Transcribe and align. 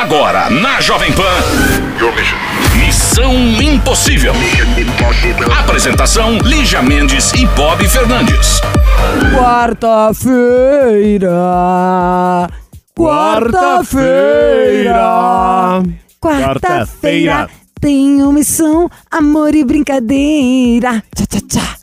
Agora, 0.00 0.48
na 0.48 0.80
Jovem 0.80 1.12
Pan. 1.12 1.24
Missão 2.76 3.34
Impossível. 3.34 4.32
Apresentação: 5.58 6.38
Lígia 6.38 6.80
Mendes 6.80 7.32
e 7.32 7.44
Bob 7.46 7.84
Fernandes. 7.88 8.60
Quarta-feira. 9.36 11.28
Quarta-feira. 12.96 13.82
Quarta-feira. 16.20 17.50
Tenho 17.80 18.32
missão, 18.32 18.88
amor 19.10 19.52
e 19.52 19.64
brincadeira. 19.64 21.02
Tchá, 21.12 21.26
tchá, 21.26 21.40
tchá. 21.48 21.76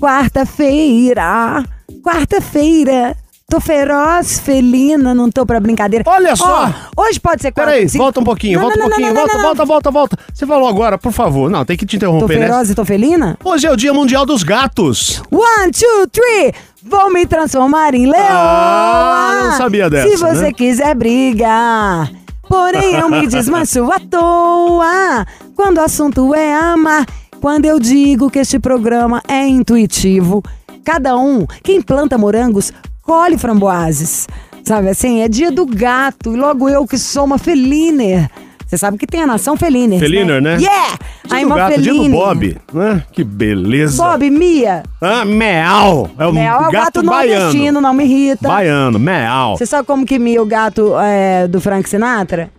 Quarta-feira. 0.00 1.64
Quarta-feira. 2.02 3.16
Tô 3.52 3.60
feroz, 3.60 4.40
felina, 4.40 5.14
não 5.14 5.30
tô 5.30 5.44
pra 5.44 5.60
brincadeira. 5.60 6.02
Olha 6.08 6.34
só! 6.34 6.72
Ó, 6.96 7.02
hoje 7.02 7.20
pode 7.20 7.42
ser 7.42 7.52
quarta 7.52 7.70
Peraí, 7.72 7.86
sim. 7.86 7.98
volta 7.98 8.18
um 8.18 8.24
pouquinho, 8.24 8.58
Não, 8.58 8.62
volta 8.62 8.78
não, 8.78 8.86
um 8.86 8.88
pouquinho, 8.88 9.08
não, 9.08 9.14
volta, 9.14 9.38
volta, 9.42 9.64
volta, 9.66 9.90
volta. 9.90 10.18
Você 10.32 10.46
falou 10.46 10.66
agora, 10.66 10.96
por 10.96 11.12
favor. 11.12 11.50
Não, 11.50 11.62
tem 11.62 11.76
que 11.76 11.84
te 11.84 11.98
Tô 11.98 12.06
interromper, 12.06 12.38
né? 12.38 12.46
feroz 12.46 12.70
e 12.70 12.74
tô 12.74 12.82
felina? 12.82 13.36
Hoje 13.44 13.66
é 13.66 13.70
o 13.70 13.76
Dia 13.76 13.92
Mundial 13.92 14.24
dos 14.24 14.42
Gatos. 14.42 15.22
One, 15.30 15.70
two, 15.70 16.06
three. 16.10 16.54
Vou 16.82 17.12
me 17.12 17.26
transformar 17.26 17.94
em 17.94 18.06
leoa. 18.06 18.24
Ah, 18.26 19.40
não 19.50 19.58
sabia 19.58 19.90
dessa, 19.90 20.08
Se 20.08 20.16
você 20.16 20.44
né? 20.44 20.52
quiser 20.54 20.94
brigar. 20.94 22.10
Porém, 22.48 22.94
eu 22.94 23.10
me 23.10 23.26
desmancho 23.26 23.84
à 23.92 24.00
toa. 24.00 25.26
Quando 25.54 25.76
o 25.76 25.82
assunto 25.82 26.34
é 26.34 26.54
amar. 26.54 27.04
Quando 27.38 27.66
eu 27.66 27.78
digo 27.78 28.30
que 28.30 28.38
este 28.38 28.58
programa 28.58 29.20
é 29.28 29.46
intuitivo. 29.46 30.42
Cada 30.82 31.18
um, 31.18 31.46
quem 31.62 31.82
planta 31.82 32.16
morangos, 32.18 32.72
colhe 33.02 33.36
framboases. 33.36 34.26
Sabe 34.64 34.88
assim? 34.88 35.20
É 35.20 35.28
dia 35.28 35.50
do 35.50 35.66
gato. 35.66 36.32
E 36.32 36.36
logo 36.36 36.68
eu 36.68 36.86
que 36.86 36.96
sou 36.96 37.24
uma 37.24 37.38
feliner. 37.38 38.30
Você 38.66 38.78
sabe 38.78 38.96
que 38.96 39.06
tem 39.06 39.22
a 39.22 39.26
nação 39.26 39.54
feliner. 39.54 39.98
Feliner, 39.98 40.40
né? 40.40 40.56
Yeah! 40.56 40.98
Dia 41.26 41.40
I'm 41.40 41.48
do 41.48 41.54
gato, 41.54 41.82
dia 41.82 41.92
do. 41.92 42.08
Bob, 42.08 42.56
né? 42.72 43.04
Que 43.12 43.22
beleza. 43.22 44.02
Bob, 44.02 44.30
Mia. 44.30 44.82
Ah, 44.98 45.26
meau. 45.26 46.10
É 46.18 46.26
o 46.26 46.32
Mel 46.32 46.42
é 46.42 46.56
o 46.56 46.70
gato, 46.70 46.72
gato 46.72 47.02
baiano. 47.02 47.44
nordestino, 47.44 47.80
não 47.82 47.92
me 47.92 48.04
irrita. 48.04 48.48
Baiano, 48.48 48.98
meau. 48.98 49.58
Você 49.58 49.66
sabe 49.66 49.86
como 49.86 50.06
que 50.06 50.18
Mia, 50.18 50.40
o 50.40 50.46
gato 50.46 50.94
é, 50.98 51.46
do 51.46 51.60
Frank 51.60 51.86
Sinatra? 51.86 52.50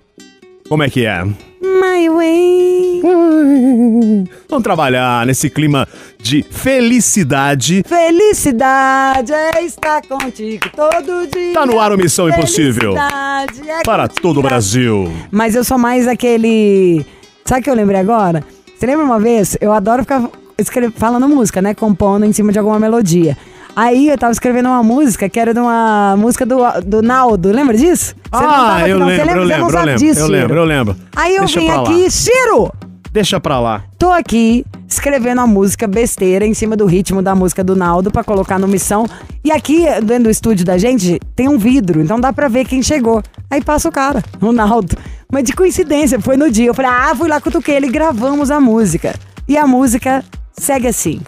Como 0.69 0.83
é 0.83 0.89
que 0.89 1.03
é? 1.03 1.25
My 1.63 2.09
way. 2.09 3.01
Vamos 4.49 4.63
trabalhar 4.63 5.25
nesse 5.25 5.49
clima 5.49 5.87
de 6.21 6.43
felicidade. 6.43 7.83
Felicidade 7.87 9.31
é 9.31 9.63
estar 9.63 10.01
contigo 10.01 10.65
todo 10.75 11.25
dia. 11.31 11.53
Tá 11.53 11.65
no 11.65 11.79
ar 11.79 11.93
o 11.93 11.97
Missão 11.97 12.27
Impossível. 12.27 12.93
Felicidade 12.95 13.69
é 13.69 13.81
Para 13.83 14.07
contigo. 14.09 14.21
todo 14.21 14.39
o 14.39 14.43
Brasil. 14.43 15.09
Mas 15.31 15.55
eu 15.55 15.63
sou 15.63 15.77
mais 15.77 16.05
aquele. 16.07 17.05
Sabe 17.45 17.61
o 17.61 17.63
que 17.63 17.69
eu 17.69 17.75
lembrei 17.75 17.99
agora? 17.99 18.43
Você 18.77 18.85
lembra 18.85 19.05
uma 19.05 19.19
vez? 19.19 19.57
Eu 19.61 19.71
adoro 19.71 20.03
ficar 20.03 20.29
escre- 20.57 20.91
falando 20.91 21.29
música, 21.29 21.61
né? 21.61 21.73
Compondo 21.73 22.25
em 22.25 22.33
cima 22.33 22.51
de 22.51 22.59
alguma 22.59 22.77
melodia. 22.79 23.37
Aí 23.75 24.09
eu 24.09 24.17
tava 24.17 24.31
escrevendo 24.31 24.67
uma 24.67 24.83
música 24.83 25.27
que 25.27 25.39
era 25.39 25.53
de 25.53 25.59
uma 25.59 26.15
música 26.17 26.45
do, 26.45 26.59
do 26.85 27.01
Naldo. 27.01 27.51
Lembra 27.51 27.75
disso? 27.75 28.15
Você 28.31 28.43
ah, 28.43 28.87
eu 28.87 28.99
lembro, 28.99 29.31
eu 29.31 29.43
lembro, 29.43 29.65
eu 29.65 29.69
sabe 29.71 29.85
lembro. 29.85 29.99
disso, 29.99 30.19
Eu 30.19 30.27
lembro, 30.27 30.57
eu 30.57 30.63
lembro. 30.63 30.95
Aí 31.15 31.35
eu 31.35 31.41
Deixa 31.41 31.59
vim 31.59 31.69
aqui, 31.69 32.11
Ciro! 32.11 32.71
Deixa 33.11 33.39
pra 33.39 33.59
lá. 33.59 33.83
Tô 33.97 34.11
aqui 34.11 34.65
escrevendo 34.87 35.41
a 35.41 35.47
música 35.47 35.87
besteira 35.87 36.45
em 36.45 36.53
cima 36.53 36.75
do 36.75 36.85
ritmo 36.85 37.21
da 37.21 37.35
música 37.35 37.63
do 37.63 37.75
Naldo 37.75 38.11
pra 38.11 38.23
colocar 38.23 38.59
no 38.59 38.67
missão. 38.67 39.05
E 39.43 39.51
aqui, 39.51 39.85
dentro 40.03 40.25
do 40.25 40.29
estúdio 40.29 40.65
da 40.65 40.77
gente, 40.77 41.19
tem 41.35 41.47
um 41.47 41.57
vidro, 41.57 42.01
então 42.01 42.19
dá 42.19 42.31
pra 42.31 42.47
ver 42.47 42.65
quem 42.65 42.81
chegou. 42.81 43.21
Aí 43.49 43.63
passa 43.63 43.89
o 43.89 43.91
cara, 43.91 44.23
o 44.41 44.51
Naldo. 44.51 44.95
Mas 45.31 45.43
de 45.45 45.53
coincidência, 45.53 46.19
foi 46.19 46.37
no 46.37 46.49
dia. 46.49 46.67
Eu 46.67 46.73
falei, 46.73 46.91
ah, 46.91 47.13
fui 47.15 47.27
lá 47.27 47.41
cutuquei 47.41 47.75
ele 47.75 47.87
e 47.87 47.91
gravamos 47.91 48.51
a 48.51 48.59
música. 48.59 49.15
E 49.47 49.57
a 49.57 49.65
música 49.65 50.23
segue 50.53 50.87
assim. 50.87 51.21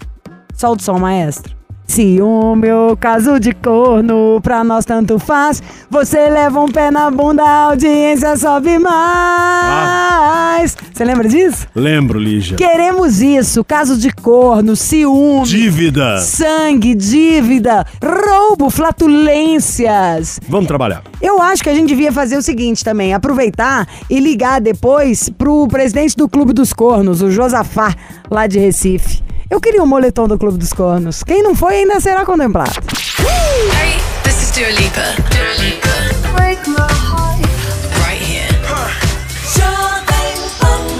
Solta 0.53 0.81
o 0.81 0.85
som, 0.85 0.99
maestro. 0.99 1.54
Ciúme 1.87 2.71
ou 2.71 2.97
caso 2.97 3.39
de 3.39 3.53
corno, 3.53 4.39
pra 4.41 4.63
nós 4.63 4.85
tanto 4.85 5.19
faz. 5.19 5.61
Você 5.89 6.29
leva 6.29 6.59
um 6.59 6.67
pé 6.67 6.89
na 6.91 7.09
bunda, 7.11 7.43
a 7.43 7.63
audiência 7.69 8.35
sobe 8.35 8.77
mais. 8.79 10.75
Você 10.93 11.03
lembra 11.05 11.27
disso? 11.29 11.67
Lembro, 11.75 12.17
Lígia. 12.19 12.57
Queremos 12.57 13.21
isso, 13.21 13.63
caso 13.63 13.97
de 13.97 14.11
corno, 14.11 14.75
ciúme, 14.75 15.45
Dívida. 15.45 16.17
sangue, 16.19 16.95
dívida, 16.95 17.85
roubo, 18.03 18.69
flatulências. 18.69 20.39
Vamos 20.49 20.67
trabalhar. 20.67 21.03
Eu 21.21 21.41
acho 21.41 21.63
que 21.63 21.69
a 21.69 21.73
gente 21.75 21.87
devia 21.89 22.11
fazer 22.11 22.37
o 22.37 22.41
seguinte 22.41 22.83
também, 22.83 23.13
aproveitar 23.13 23.87
e 24.09 24.19
ligar 24.19 24.59
depois 24.59 25.29
pro 25.29 25.67
presidente 25.67 26.15
do 26.17 26.27
Clube 26.27 26.51
dos 26.53 26.73
Cornos, 26.73 27.21
o 27.21 27.29
Josafá, 27.29 27.93
lá 28.29 28.47
de 28.47 28.59
Recife. 28.59 29.23
Eu 29.49 29.59
queria 29.61 29.81
um 29.83 29.85
moletom 29.85 30.27
do 30.27 30.37
Clube 30.37 30.57
dos 30.57 30.73
Cornos. 30.73 31.23
Quem 31.23 31.43
não 31.43 31.55
foi 31.55 31.75
ainda 31.75 31.99
será 31.99 32.25
contemplado. 32.25 32.71
Hey, 33.19 33.99
this 34.23 34.41
is 34.41 34.51
Dua 34.51 34.69
Lipa. 34.69 35.01
Dua 35.29 35.53
Lipa. 35.63 35.95
Right 36.37 38.21
here. 38.21 38.45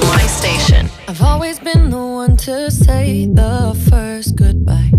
My 0.04 0.28
station. 0.28 0.90
I've 1.08 1.22
always 1.22 1.60
been 1.60 1.90
the 1.90 1.98
one 1.98 2.36
to 2.38 2.70
say 2.70 3.26
the 3.28 3.76
first 3.90 4.36
goodbye. 4.36 4.92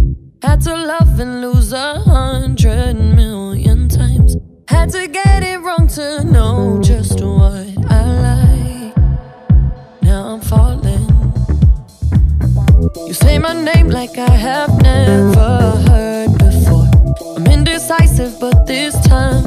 Had 0.42 0.60
to 0.62 0.74
love 0.74 1.20
and 1.20 1.40
lose 1.40 1.72
a 1.72 2.00
hundred 2.00 2.94
million 2.94 3.88
times. 3.88 4.36
Had 4.68 4.90
to 4.90 5.06
get 5.06 5.42
it 5.42 5.60
wrong 5.60 5.86
to 5.94 6.24
know 6.24 6.80
just 6.82 7.20
say 13.16 13.38
my 13.38 13.52
name 13.52 13.88
like 13.88 14.18
I 14.18 14.30
have 14.30 14.70
never 14.82 15.70
heard 15.88 16.36
before. 16.38 16.88
I'm 17.36 17.46
indecisive, 17.46 18.38
but 18.38 18.66
this 18.66 18.94
time 19.06 19.45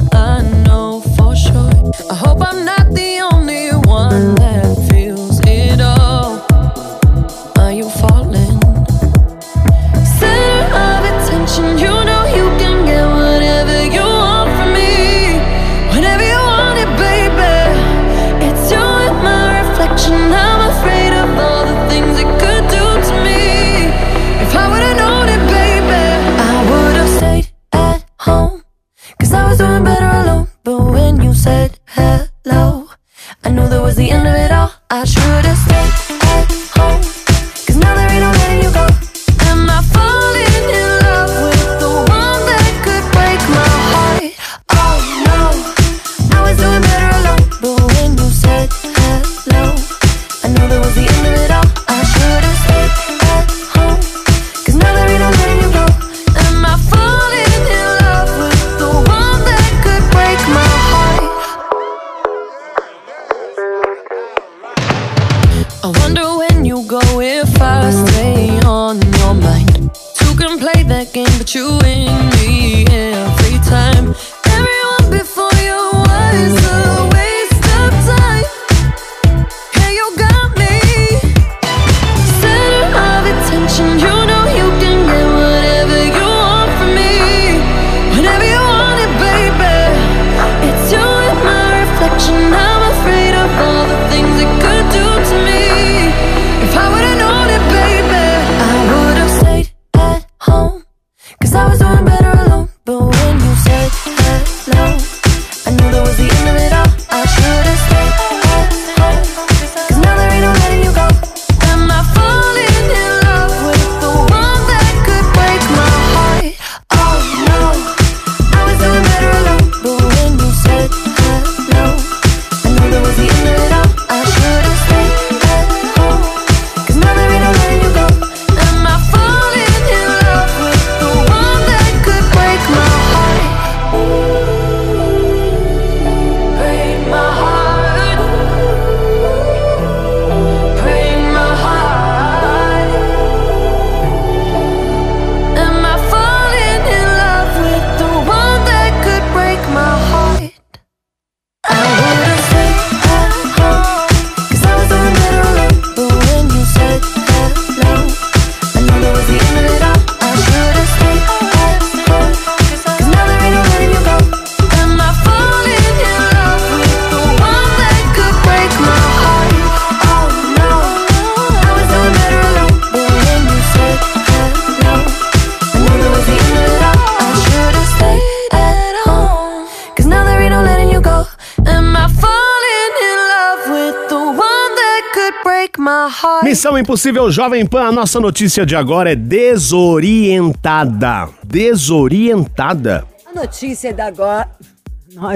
Missão 186.50 186.76
Impossível 186.76 187.30
Jovem 187.30 187.64
Pan, 187.64 187.84
a 187.84 187.92
nossa 187.92 188.18
notícia 188.18 188.66
de 188.66 188.74
agora 188.74 189.12
é 189.12 189.14
desorientada. 189.14 191.28
Desorientada. 191.44 193.06
A 193.24 193.32
notícia 193.32 193.94
da 193.94 194.06
agora. 194.06 194.48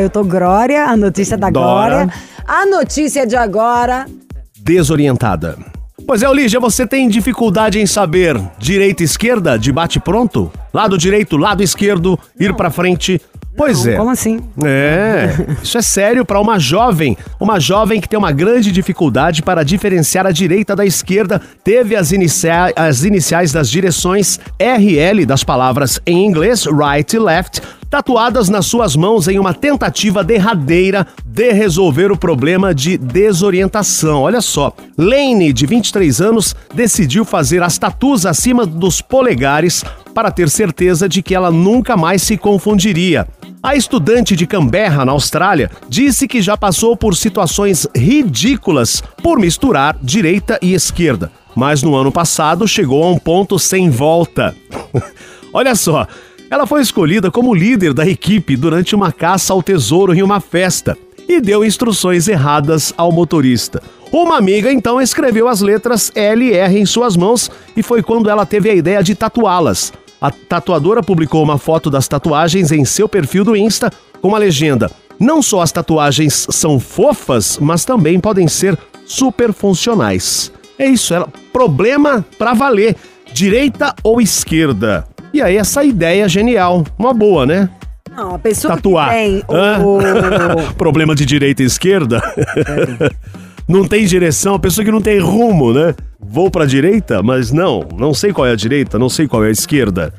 Eu 0.00 0.10
tô 0.10 0.24
Glória, 0.24 0.86
a 0.86 0.96
notícia 0.96 1.36
da 1.36 1.50
Dora. 1.50 2.06
Glória. 2.06 2.12
A 2.44 2.66
notícia 2.66 3.24
de 3.24 3.36
agora. 3.36 4.06
Desorientada. 4.58 5.56
Pois 6.04 6.20
é, 6.20 6.28
Olígia, 6.28 6.58
você 6.58 6.84
tem 6.84 7.08
dificuldade 7.08 7.78
em 7.78 7.86
saber 7.86 8.36
direita 8.58 9.04
e 9.04 9.06
esquerda 9.06 9.56
de 9.56 9.70
bate 9.70 10.00
pronto? 10.00 10.50
Lado 10.72 10.98
direito, 10.98 11.36
lado 11.36 11.62
esquerdo, 11.62 12.18
ir 12.40 12.56
pra 12.56 12.70
frente. 12.70 13.22
Pois 13.56 13.86
é. 13.86 13.96
Como 13.96 14.10
assim? 14.10 14.40
É, 14.64 15.28
isso 15.62 15.78
é 15.78 15.82
sério 15.82 16.24
para 16.24 16.40
uma 16.40 16.58
jovem. 16.58 17.16
Uma 17.38 17.60
jovem 17.60 18.00
que 18.00 18.08
tem 18.08 18.18
uma 18.18 18.32
grande 18.32 18.72
dificuldade 18.72 19.42
para 19.42 19.64
diferenciar 19.64 20.26
a 20.26 20.32
direita 20.32 20.74
da 20.74 20.84
esquerda. 20.84 21.40
Teve 21.62 21.94
as, 21.94 22.10
inicia 22.10 22.72
as 22.74 23.04
iniciais 23.04 23.52
das 23.52 23.70
direções 23.70 24.40
RL 24.58 25.24
das 25.24 25.44
palavras 25.44 26.00
em 26.04 26.26
inglês, 26.26 26.66
right 26.66 27.14
e 27.14 27.18
left, 27.18 27.62
tatuadas 27.88 28.48
nas 28.48 28.66
suas 28.66 28.96
mãos 28.96 29.28
em 29.28 29.38
uma 29.38 29.54
tentativa 29.54 30.24
derradeira 30.24 31.06
de 31.24 31.52
resolver 31.52 32.10
o 32.10 32.16
problema 32.16 32.74
de 32.74 32.98
desorientação. 32.98 34.22
Olha 34.22 34.40
só, 34.40 34.72
Lane, 34.98 35.52
de 35.52 35.64
23 35.64 36.20
anos, 36.20 36.56
decidiu 36.74 37.24
fazer 37.24 37.62
as 37.62 37.78
tatus 37.78 38.26
acima 38.26 38.66
dos 38.66 39.00
polegares 39.00 39.84
para 40.14 40.30
ter 40.30 40.48
certeza 40.48 41.08
de 41.08 41.22
que 41.22 41.34
ela 41.34 41.50
nunca 41.50 41.96
mais 41.96 42.22
se 42.22 42.36
confundiria. 42.36 43.26
A 43.62 43.74
estudante 43.74 44.36
de 44.36 44.46
Canberra, 44.46 45.04
na 45.04 45.12
Austrália, 45.12 45.70
disse 45.88 46.28
que 46.28 46.40
já 46.40 46.56
passou 46.56 46.96
por 46.96 47.16
situações 47.16 47.86
ridículas 47.96 49.02
por 49.22 49.38
misturar 49.38 49.96
direita 50.02 50.58
e 50.62 50.74
esquerda, 50.74 51.32
mas 51.56 51.82
no 51.82 51.96
ano 51.96 52.12
passado 52.12 52.68
chegou 52.68 53.02
a 53.02 53.10
um 53.10 53.18
ponto 53.18 53.58
sem 53.58 53.90
volta. 53.90 54.54
Olha 55.52 55.74
só, 55.74 56.06
ela 56.50 56.66
foi 56.66 56.82
escolhida 56.82 57.30
como 57.30 57.54
líder 57.54 57.94
da 57.94 58.06
equipe 58.06 58.56
durante 58.56 58.94
uma 58.94 59.10
caça 59.10 59.52
ao 59.52 59.62
tesouro 59.62 60.14
em 60.14 60.22
uma 60.22 60.40
festa 60.40 60.96
e 61.28 61.40
deu 61.40 61.64
instruções 61.64 62.28
erradas 62.28 62.92
ao 62.96 63.10
motorista. 63.10 63.82
Uma 64.12 64.36
amiga 64.36 64.70
então 64.70 65.00
escreveu 65.00 65.48
as 65.48 65.60
letras 65.60 66.12
L 66.14 66.44
e 66.44 66.52
R 66.52 66.78
em 66.78 66.86
suas 66.86 67.16
mãos 67.16 67.50
e 67.76 67.82
foi 67.82 68.02
quando 68.02 68.30
ela 68.30 68.44
teve 68.46 68.70
a 68.70 68.74
ideia 68.74 69.02
de 69.02 69.14
tatuá-las. 69.14 69.92
A 70.24 70.30
tatuadora 70.30 71.02
publicou 71.02 71.42
uma 71.42 71.58
foto 71.58 71.90
das 71.90 72.08
tatuagens 72.08 72.72
em 72.72 72.82
seu 72.82 73.06
perfil 73.06 73.44
do 73.44 73.54
Insta 73.54 73.92
com 74.22 74.34
a 74.34 74.38
legenda: 74.38 74.90
Não 75.20 75.42
só 75.42 75.60
as 75.60 75.70
tatuagens 75.70 76.46
são 76.48 76.80
fofas, 76.80 77.58
mas 77.60 77.84
também 77.84 78.18
podem 78.18 78.48
ser 78.48 78.74
super 79.04 79.52
funcionais. 79.52 80.50
É 80.78 80.86
isso, 80.86 81.12
ela 81.12 81.28
problema 81.52 82.24
pra 82.38 82.54
valer, 82.54 82.96
direita 83.34 83.94
ou 84.02 84.18
esquerda. 84.18 85.06
E 85.30 85.42
aí 85.42 85.58
essa 85.58 85.84
ideia 85.84 86.26
genial, 86.26 86.86
uma 86.98 87.12
boa, 87.12 87.44
né? 87.44 87.68
Não, 88.16 88.36
a 88.36 88.38
pessoa 88.38 88.76
Tatuar. 88.76 89.10
que 89.10 89.14
tem 89.14 89.44
o... 89.46 90.72
Problema 90.78 91.14
de 91.14 91.26
direita 91.26 91.62
e 91.62 91.66
esquerda? 91.66 92.22
Não 93.68 93.86
tem 93.86 94.04
direção, 94.04 94.54
a 94.54 94.58
pessoa 94.58 94.84
que 94.84 94.90
não 94.90 95.00
tem 95.00 95.18
rumo, 95.18 95.72
né? 95.72 95.94
Vou 96.20 96.50
pra 96.50 96.66
direita, 96.66 97.22
mas 97.22 97.50
não, 97.50 97.86
não 97.96 98.12
sei 98.14 98.32
qual 98.32 98.46
é 98.46 98.52
a 98.52 98.56
direita, 98.56 98.98
não 98.98 99.08
sei 99.08 99.26
qual 99.28 99.44
é 99.44 99.48
a 99.48 99.52
esquerda. 99.52 100.12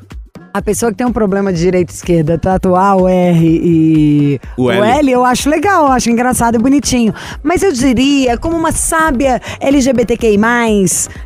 A 0.54 0.62
pessoa 0.62 0.90
que 0.90 0.98
tem 0.98 1.06
um 1.06 1.12
problema 1.12 1.52
de 1.52 1.60
direita 1.60 1.92
e 1.92 1.96
esquerda, 1.96 2.38
tatuar 2.38 2.96
o 2.96 3.10
R 3.10 3.46
e 3.46 4.40
O 4.56 4.72
L. 4.72 5.12
eu 5.12 5.26
acho 5.26 5.50
legal, 5.50 5.88
eu 5.88 5.92
acho 5.92 6.10
engraçado 6.10 6.56
e 6.56 6.58
bonitinho. 6.58 7.14
Mas 7.44 7.62
eu 7.62 7.74
diria, 7.74 8.38
como 8.38 8.56
uma 8.56 8.72
sábia 8.72 9.42
LGBTQI+, 9.60 10.40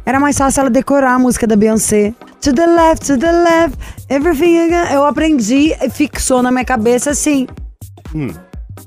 era 0.04 0.20
mais 0.20 0.36
fácil 0.36 0.62
ela 0.62 0.70
decorar 0.72 1.14
a 1.14 1.20
música 1.20 1.46
da 1.46 1.56
Beyoncé. 1.56 2.12
To 2.42 2.54
the 2.54 2.66
left, 2.66 3.06
to 3.06 3.20
the 3.20 3.32
left, 3.32 3.78
everything 4.10 4.70
got. 4.70 4.92
Eu 4.92 5.06
aprendi 5.06 5.76
e 5.80 5.90
fixou 5.92 6.42
na 6.42 6.50
minha 6.52 6.66
cabeça 6.66 7.12
assim. 7.12 7.46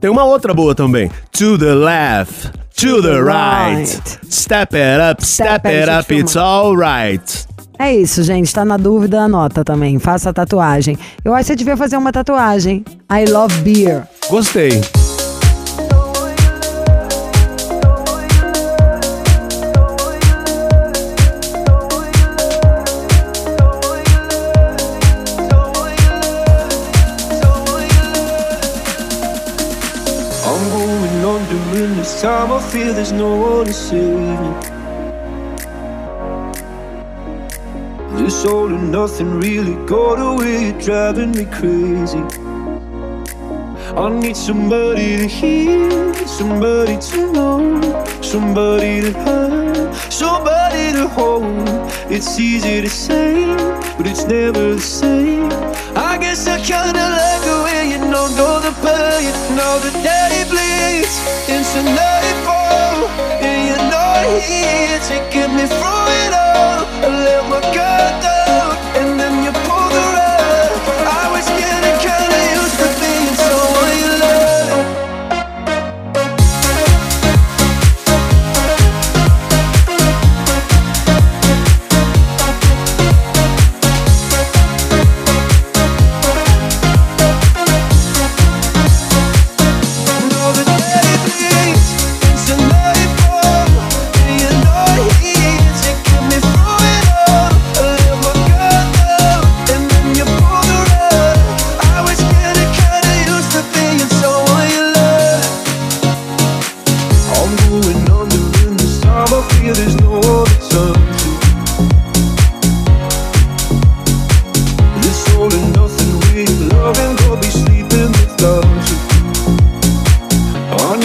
Tem 0.01 0.11
uma 0.11 0.25
outra 0.25 0.53
boa 0.53 0.75
também. 0.75 1.09
To 1.31 1.57
the 1.57 1.73
left, 1.73 2.51
to 2.77 3.03
the 3.03 3.23
right. 3.23 3.87
Step 4.29 4.75
it 4.75 5.01
up, 5.01 5.25
step, 5.25 5.61
Step 5.61 5.67
it 5.67 5.83
it, 5.83 5.89
up, 5.89 6.13
it's 6.13 6.37
alright. 6.37 7.47
É 7.79 7.95
isso, 7.95 8.23
gente. 8.23 8.53
Tá 8.53 8.65
na 8.65 8.77
dúvida, 8.77 9.23
anota 9.23 9.65
também. 9.65 9.99
Faça 9.99 10.31
a 10.31 10.33
tatuagem. 10.33 10.97
Eu 11.25 11.35
acho 11.35 11.45
que 11.45 11.47
você 11.49 11.57
devia 11.57 11.77
fazer 11.77 11.97
uma 11.97 12.13
tatuagem. 12.13 12.85
I 13.11 13.31
love 13.31 13.55
beer. 13.63 14.07
Gostei. 14.29 14.81
I'm 30.45 30.71
going 30.71 31.25
under 31.25 31.85
in 31.85 31.97
this 31.97 32.21
time. 32.21 32.51
I 32.51 32.61
feel 32.61 32.93
there's 32.93 33.13
no 33.13 33.37
one 33.37 33.67
to 33.67 33.73
save 33.73 34.41
me. 34.41 34.51
This 38.21 38.45
all 38.45 38.67
and 38.67 38.91
nothing 38.91 39.39
really 39.39 39.77
got 39.87 40.17
away, 40.19 40.67
you're 40.67 40.81
driving 40.81 41.31
me 41.31 41.45
crazy. 41.45 42.25
I 43.97 44.09
need 44.09 44.37
somebody 44.37 45.17
to 45.19 45.29
hear, 45.29 46.15
somebody 46.27 46.99
to 46.99 47.33
know, 47.33 48.05
somebody 48.21 49.01
to 49.03 49.13
have, 49.13 50.13
somebody 50.13 50.93
to 50.93 51.07
hold. 51.07 51.45
It's 52.11 52.41
easy 52.41 52.81
to 52.81 52.91
say, 52.91 53.47
but 53.97 54.09
it's 54.09 54.25
never 54.25 54.75
the 54.75 54.81
same. 54.81 55.53
I 55.95 56.19
guess 56.19 56.49
I 56.49 56.59
kinda 56.59 57.05
like 57.21 57.52
you 58.23 58.29
know, 58.29 58.37
know 58.37 58.61
the 58.61 58.73
pain, 58.83 59.33
know 59.57 59.79
the 59.81 59.91
day 60.03 60.45
bleeds 60.49 61.19
into 61.49 61.83
nightfall, 61.83 63.09
and 63.43 63.69
you're 63.69 63.91
not 63.91 64.25
here 64.43 64.99
to 65.01 65.15
get 65.31 65.51
me 65.51 65.67
through 65.67 66.07
it 66.23 66.33
all. 66.33 66.87
I 67.03 67.09
let 67.25 67.43
my 67.51 67.61
guard 67.75 68.23
down, 68.23 68.72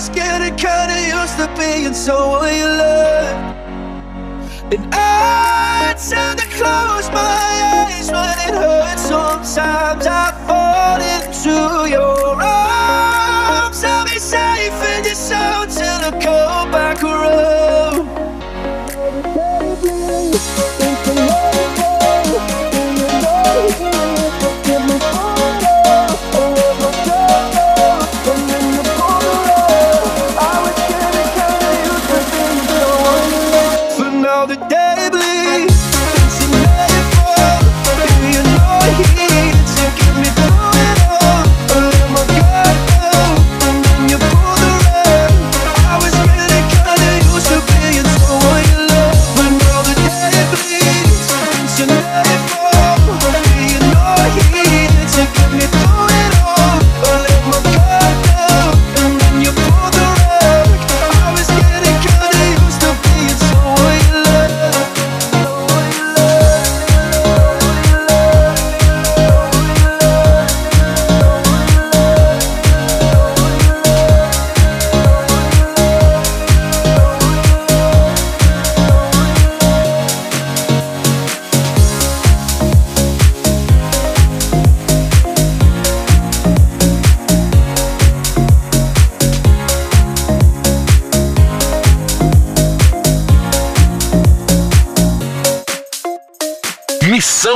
was 0.00 0.08
getting 0.08 0.56
kinda 0.56 0.98
used 1.14 1.36
to 1.36 1.46
being 1.58 1.92
someone 1.92 2.48
you 2.56 2.64
love. 2.64 3.36
And 4.72 4.88
I 4.94 5.94
tend 6.08 6.38
to 6.40 6.46
close 6.58 7.06
my 7.10 7.50
eyes 7.76 8.08
when 8.10 8.36
it 8.46 8.54
hurts. 8.62 9.02
Sometimes 9.02 10.06
I 10.06 10.32
fall 10.46 11.00
into 11.16 11.90
your 11.96 12.40
arms. 12.40 13.84
I'll 13.84 14.06
be 14.06 14.18
safe 14.18 14.78
in 14.92 15.04
your 15.04 15.20
soul 15.28 15.66
till 15.66 16.00
I 16.08 16.12
come 16.24 16.70
back 16.70 17.02
around. 17.02 17.59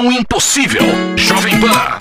Missão 0.04 0.12
Impossível. 0.12 0.82
Jovem 1.16 1.54
Pan. 1.60 1.98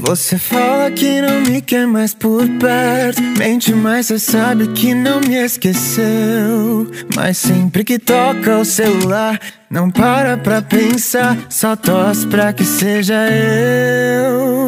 Você 0.00 0.36
fala 0.38 0.90
que 0.90 1.20
não 1.22 1.40
me 1.42 1.62
quer 1.62 1.86
mais 1.86 2.12
por 2.12 2.46
perto. 2.58 3.22
Mente, 3.38 3.72
mas 3.72 4.06
você 4.06 4.18
sabe 4.18 4.66
que 4.68 4.92
não 4.92 5.20
me 5.20 5.36
esqueceu. 5.36 6.90
Mas 7.14 7.38
sempre 7.38 7.84
que 7.84 7.98
toca 7.98 8.58
o 8.58 8.64
celular, 8.64 9.40
não 9.70 9.90
para 9.90 10.36
pra 10.36 10.60
pensar. 10.60 11.38
Só 11.48 11.76
torce 11.76 12.26
pra 12.26 12.52
que 12.52 12.64
seja 12.64 13.14
eu. 13.30 14.66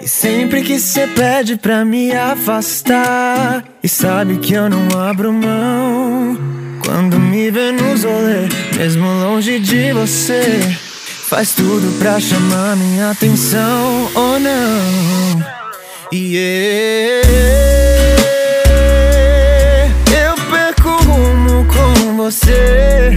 E 0.00 0.08
sempre 0.08 0.62
que 0.62 0.78
cê 0.78 1.06
pede 1.08 1.56
pra 1.56 1.84
me 1.84 2.12
afastar, 2.12 3.62
e 3.82 3.88
sabe 3.88 4.38
que 4.38 4.54
eu 4.54 4.70
não 4.70 4.98
abro 4.98 5.30
mão. 5.30 5.89
Quando 6.82 7.18
me 7.18 7.50
vê 7.50 7.72
nos 7.72 8.04
rolê, 8.04 8.48
mesmo 8.76 9.06
longe 9.06 9.58
de 9.60 9.92
você. 9.92 10.60
Faz 11.28 11.54
tudo 11.54 11.96
pra 11.98 12.18
chamar 12.18 12.76
minha 12.76 13.10
atenção 13.10 14.10
ou 14.14 14.40
não. 14.40 15.44
E 16.12 16.36
eu 20.10 20.34
perco 20.50 20.88
o 20.88 21.02
rumo 21.04 21.64
com 21.66 22.16
você. 22.16 23.16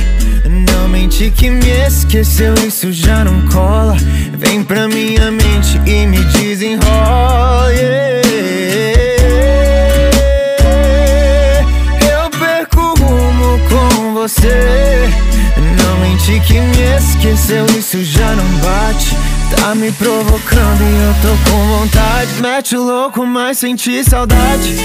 Não 0.69 0.87
mente 0.87 1.31
que 1.35 1.49
me 1.49 1.69
esqueceu, 1.87 2.53
isso 2.67 2.91
já 2.91 3.23
não 3.23 3.41
cola. 3.47 3.95
Vem 4.37 4.63
pra 4.63 4.87
minha 4.87 5.31
mente 5.31 5.81
e 5.85 6.05
me 6.05 6.19
desenrola. 6.25 7.73
Tá 19.73 19.79
me 19.79 19.91
provocando 19.93 20.83
e 20.83 20.95
eu 21.03 21.15
tô 21.23 21.49
com 21.51 21.67
vontade. 21.79 22.39
Mete 22.39 22.77
o 22.77 22.83
louco, 22.83 23.25
mas 23.25 23.57
senti 23.57 24.03
saudade. 24.03 24.75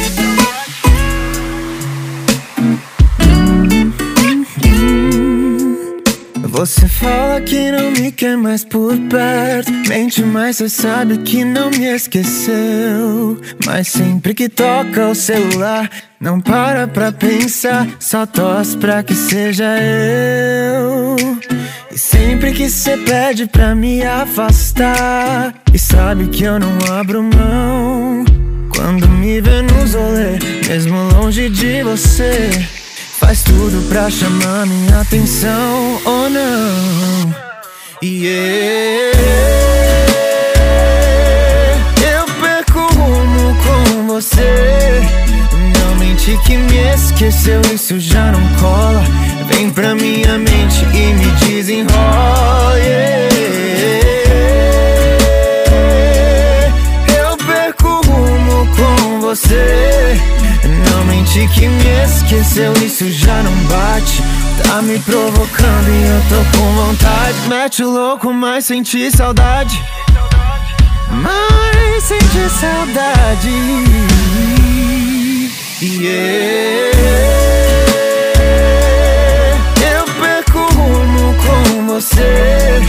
Você 6.58 6.88
fala 6.88 7.40
que 7.40 7.70
não 7.70 7.92
me 7.92 8.10
quer 8.10 8.36
mais 8.36 8.64
por 8.64 8.98
perto. 9.08 9.70
Mente, 9.88 10.24
mas 10.24 10.56
você 10.56 10.68
sabe 10.68 11.18
que 11.18 11.44
não 11.44 11.70
me 11.70 11.84
esqueceu. 11.84 13.40
Mas 13.64 13.86
sempre 13.86 14.34
que 14.34 14.48
toca 14.48 15.06
o 15.06 15.14
celular, 15.14 15.88
não 16.20 16.40
para 16.40 16.88
pra 16.88 17.12
pensar. 17.12 17.86
Só 18.00 18.26
torce 18.26 18.76
pra 18.76 19.04
que 19.04 19.14
seja 19.14 19.66
eu. 19.80 21.14
E 21.92 21.96
sempre 21.96 22.52
que 22.52 22.68
cê 22.68 22.96
pede 22.96 23.46
pra 23.46 23.72
me 23.72 24.02
afastar, 24.02 25.54
e 25.72 25.78
sabe 25.78 26.26
que 26.26 26.42
eu 26.42 26.58
não 26.58 26.76
abro 26.92 27.22
mão. 27.22 28.24
Quando 28.74 29.08
me 29.08 29.40
vê 29.40 29.62
nos 29.62 29.94
rolê, 29.94 30.40
mesmo 30.68 30.96
longe 31.12 31.48
de 31.50 31.84
você. 31.84 32.77
Faz 33.28 33.42
tudo 33.42 33.86
pra 33.90 34.08
chamar 34.08 34.64
minha 34.64 35.02
atenção 35.02 36.00
ou 36.02 36.30
não. 36.30 37.34
E 38.00 38.24
eu 42.00 42.24
perco 42.40 42.78
o 42.78 42.86
rumo 42.86 43.54
com 43.62 44.06
você. 44.06 45.02
Não 45.78 45.96
mente 45.96 46.38
que 46.46 46.56
me 46.56 46.78
esqueceu, 46.94 47.60
isso 47.74 48.00
já 48.00 48.32
não 48.32 48.40
cola. 48.54 49.04
Vem 49.52 49.68
pra 49.72 49.94
minha 49.94 50.38
mente 50.38 50.86
e 50.94 51.12
me 51.12 51.26
desenrola. 51.32 52.78
yeah. 52.78 53.28
Eu 57.14 57.36
perco 57.36 57.88
o 57.88 58.00
rumo 58.06 58.66
com 58.74 59.20
você. 59.20 60.18
Não 60.98 61.04
mente 61.04 61.46
que 61.54 61.68
me 61.68 62.04
esqueceu, 62.04 62.72
isso 62.84 63.08
já 63.12 63.40
não 63.44 63.54
bate. 63.66 64.20
Tá 64.64 64.82
me 64.82 64.98
provocando 64.98 65.88
e 65.88 66.02
eu 66.02 66.20
tô 66.28 66.58
com 66.58 66.72
vontade. 66.74 67.36
Mete 67.48 67.84
o 67.84 67.90
louco, 67.90 68.32
mas 68.34 68.64
senti 68.64 69.08
saudade. 69.16 69.80
Mas 71.08 72.02
senti 72.02 72.50
saudade. 72.50 73.48
Yeah. 75.80 76.98
Eu 79.94 80.04
perco 80.20 80.58
o 80.58 80.74
rumo 80.74 81.34
com 81.36 81.86
você. 81.86 82.82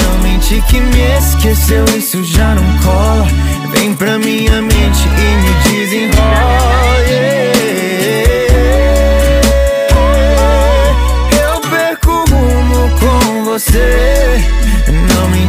Não 0.00 0.18
mente 0.22 0.62
que 0.68 0.80
me 0.80 1.18
esqueceu, 1.18 1.84
isso 1.98 2.22
já 2.22 2.54
não 2.54 2.78
cola. 2.78 3.26
Vem 3.74 3.96
pra 3.96 4.16
minha 4.16 4.62
mente 4.62 5.08
e 5.08 5.72
me 5.72 5.80
desenrola. 5.80 6.71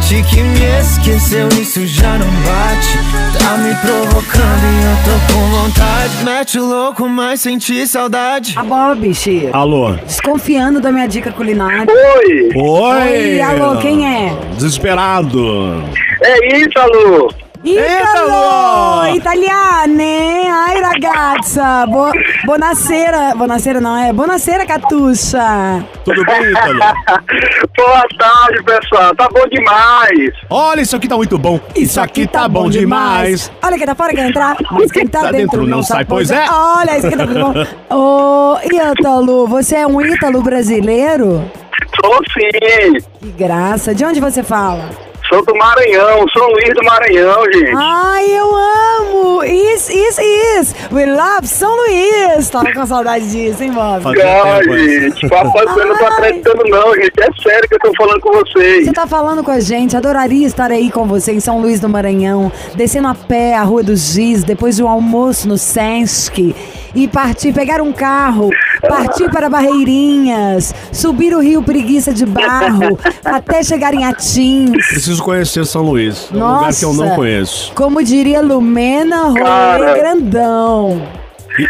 Que 0.06 0.42
me 0.42 0.80
esqueceu, 0.80 1.48
isso 1.48 1.86
já 1.86 2.18
não 2.18 2.26
bate. 2.26 2.98
Tá 3.38 3.56
me 3.56 3.74
provocando 3.76 4.62
e 4.62 4.84
eu 4.84 4.96
tô 5.02 5.32
com 5.32 5.48
vontade. 5.48 6.24
Mete 6.24 6.58
o 6.58 6.64
louco, 6.66 7.08
mas 7.08 7.40
senti 7.40 7.86
saudade. 7.86 8.52
A 8.56 8.62
Bob. 8.62 9.12
Alô? 9.52 9.92
Desconfiando 10.06 10.78
da 10.80 10.92
minha 10.92 11.06
dica 11.08 11.32
culinária. 11.32 11.86
Oi, 11.90 12.50
Oi! 12.54 13.08
Oi, 13.08 13.40
alô, 13.40 13.78
quem 13.78 14.06
é? 14.06 14.36
Desesperado. 14.54 15.82
é 16.22 16.58
isso, 16.58 16.78
alô. 16.78 17.32
Italo! 17.64 19.06
Italiane! 19.16 20.44
Ai, 20.50 20.80
ragazza! 20.82 21.86
Bo 21.86 22.12
buonasera! 22.44 23.34
Buonasera 23.34 23.80
não, 23.80 23.96
é 23.96 24.12
Buonasera, 24.12 24.66
Catuxa! 24.66 25.82
Tudo 26.04 26.22
bem, 26.26 26.50
Ítalo? 26.50 26.78
Boa 27.74 28.04
tarde, 28.18 28.62
pessoal. 28.64 29.14
Tá 29.16 29.28
bom 29.32 29.48
demais. 29.48 30.34
Olha, 30.50 30.82
isso 30.82 30.94
aqui 30.94 31.08
tá 31.08 31.16
muito 31.16 31.38
bom. 31.38 31.58
Isso 31.74 31.98
aqui 31.98 32.26
tá 32.26 32.46
bom 32.46 32.68
demais. 32.68 33.50
Olha 33.62 33.78
quem 33.78 33.86
tá 33.86 33.94
fora 33.94 34.12
quer 34.12 34.28
entrar, 34.28 34.56
mas 34.70 34.92
quem 34.92 35.06
tá, 35.06 35.22
Tá 35.22 35.32
dentro 35.32 35.66
não 35.66 35.82
sai, 35.82 36.04
pois 36.04 36.30
é. 36.30 36.44
Olha, 36.50 36.98
isso 36.98 37.06
aqui 37.06 37.16
tá 37.16 37.24
muito 37.26 37.40
bom. 37.40 37.54
Ô, 37.96 38.58
Ítalo, 38.62 39.46
você 39.46 39.76
é 39.76 39.86
um 39.86 40.02
Ítalo 40.02 40.42
brasileiro? 40.42 41.50
Sou 41.98 42.18
sim. 42.34 42.98
Que 43.20 43.30
graça! 43.30 43.94
De 43.94 44.04
onde 44.04 44.20
você 44.20 44.42
fala? 44.42 44.90
Sou 45.28 45.44
do 45.44 45.54
Maranhão, 45.56 46.26
São 46.36 46.46
Luís 46.48 46.74
do 46.74 46.84
Maranhão, 46.84 47.44
gente. 47.52 47.74
Ai, 47.76 48.30
eu 48.30 48.54
amo! 48.54 49.42
Isso, 49.44 49.90
isso, 49.90 50.20
isso! 50.20 50.74
We 50.92 51.06
love 51.06 51.46
São 51.46 51.74
Luís! 51.74 52.48
Tava 52.50 52.72
com 52.72 52.86
saudade 52.86 53.30
disso, 53.30 53.62
hein, 53.62 53.72
Bob? 53.72 54.04
Não, 54.04 54.76
gente. 54.76 55.28
Papai, 55.28 55.64
eu 55.64 55.86
não 55.86 55.98
tô 55.98 56.04
Ai. 56.04 56.12
acreditando, 56.12 56.64
não, 56.68 56.94
gente. 56.94 57.12
É 57.18 57.42
sério 57.42 57.68
que 57.68 57.74
eu 57.74 57.80
tô 57.80 57.92
falando 57.96 58.20
com 58.20 58.32
vocês. 58.32 58.84
Você 58.84 58.92
tá 58.92 59.06
falando 59.06 59.42
com 59.42 59.50
a 59.50 59.60
gente, 59.60 59.96
adoraria 59.96 60.46
estar 60.46 60.70
aí 60.70 60.90
com 60.90 61.06
você 61.06 61.32
em 61.32 61.40
São 61.40 61.60
Luís 61.60 61.80
do 61.80 61.88
Maranhão, 61.88 62.52
descendo 62.74 63.08
a 63.08 63.14
pé 63.14 63.54
a 63.54 63.62
Rua 63.62 63.82
dos 63.82 64.12
Giz, 64.12 64.44
depois 64.44 64.76
do 64.76 64.86
almoço 64.86 65.48
no 65.48 65.56
Sesc, 65.56 66.54
e 66.94 67.08
partir, 67.08 67.52
pegar 67.52 67.80
um 67.80 67.92
carro, 67.92 68.50
partir 68.88 69.30
para 69.30 69.48
Barreirinhas, 69.48 70.74
subir 70.92 71.34
o 71.34 71.40
rio 71.40 71.62
Preguiça 71.62 72.12
de 72.12 72.24
Barro, 72.26 72.98
até 73.24 73.62
chegar 73.62 73.94
em 73.94 74.04
Atins. 74.04 74.70
Preciso 74.88 75.22
conhecer 75.22 75.64
São 75.66 75.82
Luís. 75.82 76.28
É 76.32 76.36
um 76.36 76.54
lugar 76.54 76.74
que 76.74 76.84
eu 76.84 76.92
não 76.92 77.04
Nossa. 77.04 77.16
conheço. 77.16 77.72
Como 77.74 78.02
diria 78.02 78.40
Lumena, 78.40 79.24
rolê 79.24 79.40
Cara. 79.40 79.94
grandão. 79.98 81.02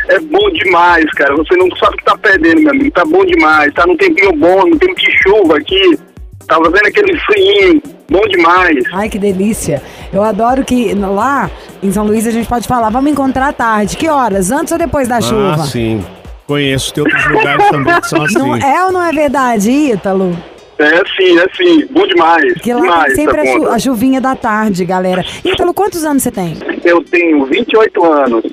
É 0.09 0.19
bom 0.19 0.51
demais, 0.51 1.05
cara. 1.13 1.37
Você 1.37 1.55
não 1.57 1.69
sabe 1.77 1.95
o 1.95 1.99
que 1.99 2.05
tá 2.05 2.17
perdendo, 2.17 2.61
meu 2.63 2.71
amigo. 2.71 2.91
Tá 2.91 3.05
bom 3.05 3.23
demais. 3.25 3.73
Tá 3.75 3.87
num 3.87 3.97
tempinho 3.97 4.33
bom, 4.33 4.65
num 4.67 4.79
tempo 4.79 4.95
de 4.95 5.11
chuva 5.23 5.59
aqui. 5.59 5.99
Tá 6.47 6.57
fazendo 6.57 6.87
aquele 6.87 7.19
frio. 7.21 7.83
Bom 8.11 8.23
demais. 8.29 8.77
Ai, 8.93 9.09
que 9.09 9.19
delícia. 9.19 9.83
Eu 10.13 10.23
adoro 10.23 10.65
que 10.65 10.95
lá 10.95 11.51
em 11.83 11.93
São 11.93 12.07
Luís 12.07 12.27
a 12.27 12.31
gente 12.31 12.49
pode 12.49 12.67
falar, 12.67 12.89
vamos 12.89 13.11
encontrar 13.11 13.49
à 13.49 13.53
tarde. 13.53 13.97
Que 13.97 14.09
horas? 14.09 14.51
Antes 14.51 14.73
ou 14.73 14.79
depois 14.79 15.07
da 15.09 15.21
chuva? 15.21 15.57
Ah, 15.59 15.65
sim. 15.65 16.03
Conheço. 16.47 16.93
Tem 16.95 17.03
outros 17.05 17.27
lugares 17.31 17.69
também 17.71 18.01
que 18.01 18.09
são 18.09 18.23
assim. 18.23 18.39
Não 18.39 18.57
é 18.57 18.85
ou 18.85 18.93
não 18.93 19.03
é 19.03 19.13
verdade, 19.13 19.71
Ítalo? 19.71 20.37
É 20.79 20.97
sim, 21.17 21.39
é 21.39 21.47
sim. 21.57 21.87
Bom 21.91 22.07
demais. 22.07 22.53
Porque 22.55 22.75
lá 22.75 22.81
demais, 22.81 23.15
sempre 23.15 23.37
tá 23.37 23.43
a, 23.43 23.47
chu- 23.47 23.59
bom. 23.61 23.69
a 23.69 23.79
chuvinha 23.79 24.21
da 24.21 24.35
tarde, 24.35 24.85
galera. 24.85 25.25
Ítalo, 25.45 25.73
quantos 25.73 26.05
anos 26.05 26.23
você 26.23 26.31
tem? 26.31 26.57
Eu 26.85 27.03
tenho 27.05 27.45
28 27.47 28.05
anos. 28.05 28.45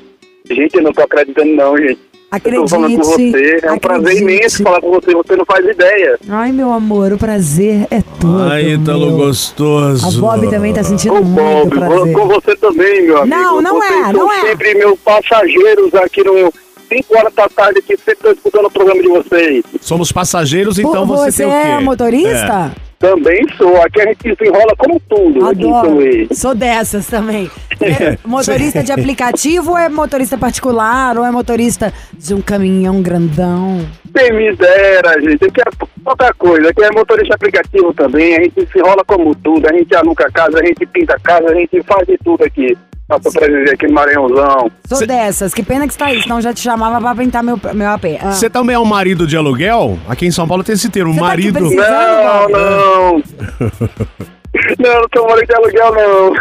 Gente, 0.50 0.76
eu 0.76 0.82
não 0.82 0.92
tô 0.92 1.02
acreditando, 1.02 1.52
não, 1.54 1.76
gente. 1.76 1.98
Eu 2.44 2.62
tô 2.62 2.68
falando 2.68 2.94
com 2.94 3.00
Acredite, 3.12 3.30
você. 3.32 3.60
É 3.66 3.72
um 3.72 3.78
prazer 3.78 4.06
acredite. 4.12 4.22
imenso 4.22 4.62
falar 4.62 4.80
com 4.80 4.90
você. 4.90 5.12
Você 5.12 5.36
não 5.36 5.44
faz 5.44 5.66
ideia. 5.66 6.18
Ai, 6.30 6.50
meu 6.50 6.72
amor, 6.72 7.12
o 7.12 7.18
prazer 7.18 7.86
é 7.90 8.00
todo. 8.18 8.42
Ai, 8.50 8.72
Ítalo 8.72 9.08
meu. 9.08 9.16
gostoso. 9.18 10.06
A 10.06 10.20
Bob 10.20 10.48
também 10.48 10.72
tá 10.72 10.82
sentindo 10.82 11.16
Ô, 11.16 11.22
muito 11.22 11.78
Bob, 11.78 11.78
prazer. 11.78 12.12
com 12.14 12.26
você 12.28 12.56
também, 12.56 13.02
meu 13.02 13.18
amigo. 13.18 13.36
Não, 13.36 13.60
não 13.60 13.76
Vocês 13.78 13.92
é, 13.92 14.02
são 14.04 14.12
não 14.14 14.32
é. 14.32 14.40
sempre 14.40 14.74
meus 14.76 14.98
passageiros 15.00 15.94
aqui 15.96 16.24
no, 16.24 16.50
5 16.92 17.18
horas 17.18 17.34
da 17.34 17.48
tarde 17.48 17.78
aqui, 17.78 17.96
sempre 17.96 18.12
estou 18.12 18.32
escutando 18.32 18.66
o 18.66 18.70
programa 18.70 19.02
de 19.02 19.08
vocês. 19.08 19.64
Somos 19.80 20.12
passageiros, 20.12 20.78
então 20.78 21.06
Vo- 21.06 21.16
você, 21.16 21.30
você 21.32 21.42
tem 21.44 21.46
o 21.46 21.62
quê? 21.62 21.68
é 21.68 21.80
motorista? 21.80 22.72
Também 22.98 23.44
sou. 23.56 23.76
Aqui 23.82 24.00
a 24.00 24.06
gente 24.06 24.36
se 24.36 24.44
enrola 24.48 24.74
como 24.78 25.00
tudo. 25.08 25.40
São 25.40 25.48
Adoro. 25.48 25.98
Sou 26.32 26.54
dessas 26.54 27.06
também. 27.06 27.50
É 27.82 28.16
motorista 28.24 28.80
de 28.80 28.92
aplicativo 28.92 29.72
ou 29.72 29.78
é 29.78 29.88
motorista 29.88 30.38
particular 30.38 31.18
ou 31.18 31.24
é 31.24 31.32
motorista 31.32 31.92
de 32.16 32.32
um 32.32 32.40
caminhão 32.40 33.02
grandão? 33.02 33.84
Tem 34.12 34.32
me 34.32 34.54
dera, 34.56 35.20
gente. 35.20 35.44
Aqui 35.44 35.60
é 35.60 35.84
outra 36.04 36.32
coisa. 36.34 36.68
Aqui 36.70 36.82
é 36.84 36.90
motorista 36.90 37.34
aplicativo 37.34 37.92
também. 37.94 38.36
A 38.36 38.42
gente 38.42 38.66
se 38.70 38.78
enrola 38.78 39.02
como 39.06 39.34
tudo. 39.36 39.66
A 39.68 39.72
gente 39.72 39.94
aluga 39.94 40.26
casa, 40.32 40.58
a 40.60 40.64
gente 40.66 40.84
pinta 40.86 41.16
casa, 41.22 41.46
a 41.50 41.54
gente 41.54 41.82
faz 41.82 42.06
de 42.06 42.18
tudo 42.24 42.44
aqui. 42.44 42.76
Pra 43.08 43.20
sobreviver 43.20 43.74
aqui 43.74 43.86
no 43.88 43.94
Maranhãozão. 43.94 44.70
Sou 44.86 44.98
Cê- 44.98 45.06
dessas. 45.06 45.52
Que 45.52 45.62
pena 45.62 45.86
que 45.86 45.92
está 45.92 46.06
aí, 46.06 46.22
senão 46.22 46.40
já 46.40 46.52
te 46.54 46.60
chamava 46.60 47.00
pra 47.00 47.14
pintar 47.14 47.42
meu, 47.42 47.58
meu 47.74 47.88
AP. 47.90 48.04
Ah. 48.22 48.32
Você 48.32 48.48
também 48.48 48.74
é 48.76 48.78
um 48.78 48.84
marido 48.84 49.26
de 49.26 49.36
aluguel? 49.36 49.98
Aqui 50.08 50.26
em 50.26 50.30
São 50.30 50.46
Paulo 50.46 50.62
tem 50.62 50.74
esse 50.74 50.88
termo, 50.88 51.12
Você 51.12 51.18
tá 51.20 51.26
marido. 51.26 51.58
precisando? 51.58 52.48
Não, 52.48 52.48
não. 52.48 53.22
Não, 54.78 55.00
não 55.00 55.08
tô 55.08 55.22
morando 55.26 55.46
de 55.46 55.54
aluguel, 55.54 55.92
não. 55.94 56.32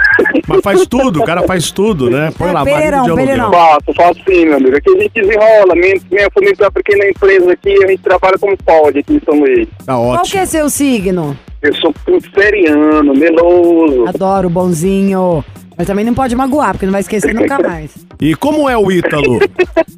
Mas 0.48 0.62
faz 0.62 0.86
tudo, 0.88 1.22
o 1.22 1.26
cara 1.26 1.44
faz 1.44 1.72
tudo, 1.72 2.10
né? 2.10 2.32
Põe 2.38 2.50
É, 2.50 2.52
lá, 2.54 2.64
pereirão, 2.64 3.04
de 3.04 3.10
aluguel. 3.10 3.16
pereirão. 3.28 3.52
Faço, 3.52 3.94
faço 3.96 4.20
sim, 4.28 4.46
meu 4.46 4.56
amigo. 4.58 4.76
Aqui 4.78 4.90
a 4.90 5.02
gente 5.02 5.12
desenrola. 5.14 5.76
Minha, 5.76 5.96
minha 6.12 6.30
família 6.34 6.56
é 6.60 6.64
uma 6.64 6.72
pequena 6.72 7.06
empresa 7.10 7.52
aqui, 7.52 7.84
a 7.84 7.88
gente 7.88 8.02
trabalha 8.02 8.38
como 8.40 8.58
pode 8.58 9.00
aqui 9.00 9.14
em 9.16 9.22
São 9.24 9.40
Luís. 9.40 9.68
Tá 9.86 9.94
Qual 9.96 10.14
que 10.14 10.20
ótimo. 10.22 10.42
é 10.42 10.46
seu 10.46 10.70
signo? 10.70 11.38
Eu 11.62 11.74
sou 11.76 11.94
punceriano, 12.06 13.14
meloso. 13.14 14.08
Adoro, 14.08 14.50
bonzinho. 14.50 15.44
Mas 15.78 15.88
também 15.88 16.04
não 16.06 16.14
pode 16.14 16.36
magoar, 16.36 16.72
porque 16.74 16.86
não 16.86 16.92
vai 16.92 17.02
esquecer 17.02 17.34
nunca 17.34 17.58
mais. 17.62 17.92
E 18.20 18.36
como 18.36 18.70
é 18.70 18.78
o 18.78 18.92
Ítalo? 18.92 19.40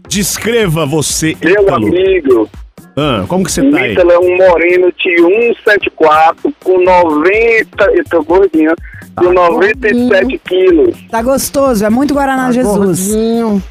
Descreva 0.08 0.86
você, 0.86 1.36
Meu 1.44 1.64
Ítalo. 1.64 1.88
amigo, 1.88 2.50
Ah, 2.96 3.26
como 3.28 3.44
que 3.44 3.52
você 3.52 3.70
tá 3.70 3.78
aí? 3.80 3.96
É 3.96 4.20
um 4.20 4.38
moreno 4.38 4.92
de 4.92 5.16
174 5.18 6.54
com 6.64 6.84
90. 6.84 7.92
Eu 7.92 8.04
tô 8.06 8.24
gordinho, 8.24 8.74
com 9.16 9.34
97 9.34 10.42
quilos. 10.46 10.96
Tá 11.10 11.22
gostoso, 11.22 11.84
é 11.84 11.90
muito 11.90 12.14
Guaraná 12.14 12.52
Jesus. 12.52 13.12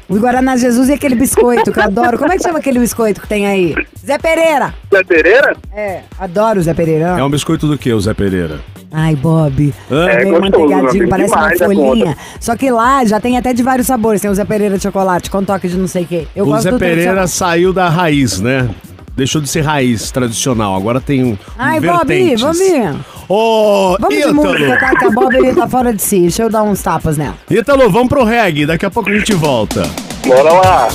O 0.09 0.15
Guaraná 0.17 0.57
Jesus 0.57 0.89
e 0.89 0.93
aquele 0.93 1.15
biscoito 1.15 1.71
que 1.71 1.79
eu 1.79 1.83
adoro. 1.83 2.17
Como 2.17 2.31
é 2.31 2.37
que 2.37 2.43
chama 2.43 2.59
aquele 2.59 2.79
biscoito 2.79 3.21
que 3.21 3.27
tem 3.27 3.47
aí? 3.47 3.73
Zé 4.05 4.17
Pereira. 4.17 4.73
Zé 4.93 5.03
Pereira? 5.03 5.55
É, 5.73 6.01
adoro 6.19 6.59
o 6.59 6.63
Zé 6.63 6.73
Pereira. 6.73 7.15
É 7.17 7.23
um 7.23 7.29
biscoito 7.29 7.65
do 7.65 7.77
que, 7.77 7.93
o 7.93 7.99
Zé 8.01 8.13
Pereira? 8.13 8.59
Ai, 8.91 9.15
Bob. 9.15 9.73
Ah. 9.89 10.11
É 10.11 10.23
meio 10.25 10.39
gostoso, 10.39 10.67
meu 10.67 10.67
manteigadinho, 10.67 10.89
amigo, 10.89 11.09
parece 11.09 11.33
uma 11.33 11.49
da 11.49 11.65
folhinha. 11.65 12.17
Só 12.39 12.55
que 12.55 12.69
lá 12.69 13.03
já 13.05 13.19
tem 13.19 13.37
até 13.37 13.51
de 13.53 13.63
vários 13.63 13.87
sabores. 13.87 14.21
Tem 14.21 14.29
o 14.29 14.35
Zé 14.35 14.45
Pereira 14.45 14.77
de 14.77 14.83
chocolate 14.83 15.31
com 15.31 15.43
toque 15.43 15.67
de 15.67 15.77
não 15.77 15.87
sei 15.87 16.03
o 16.03 16.07
quê. 16.07 16.27
Eu 16.35 16.45
o 16.45 16.47
gosto 16.49 16.63
Zé 16.63 16.71
do 16.71 16.77
Pereira 16.77 17.25
saiu 17.25 17.73
da 17.73 17.89
raiz, 17.89 18.39
né? 18.39 18.69
Deixou 19.15 19.39
de 19.39 19.47
ser 19.47 19.61
raiz 19.61 20.09
tradicional, 20.11 20.75
agora 20.75 20.99
tem 20.99 21.23
um 21.23 21.37
Ai, 21.57 21.79
Bob, 21.79 22.07
vertentes. 22.07 22.41
vamos 22.41 22.59
ir. 22.59 22.95
Ô, 23.29 23.95
Vamos 23.99 24.15
de 24.15 24.21
Ítalo. 24.21 24.33
música, 24.35 24.77
tá? 24.79 24.95
Que 24.95 25.05
a 25.05 25.09
Bob 25.11 25.35
ele 25.35 25.53
tá 25.53 25.67
fora 25.67 25.93
de 25.93 26.01
si. 26.01 26.19
Deixa 26.21 26.43
eu 26.43 26.49
dar 26.49 26.63
uns 26.63 26.81
tapas 26.81 27.15
nela. 27.17 27.35
Ítalo, 27.49 27.89
vamos 27.91 28.09
pro 28.09 28.23
reggae, 28.23 28.65
daqui 28.65 28.85
a 28.85 28.89
pouco 28.91 29.09
a 29.09 29.13
gente 29.13 29.33
volta. 29.33 29.83
Bora 30.25 30.51
lá. 30.53 30.87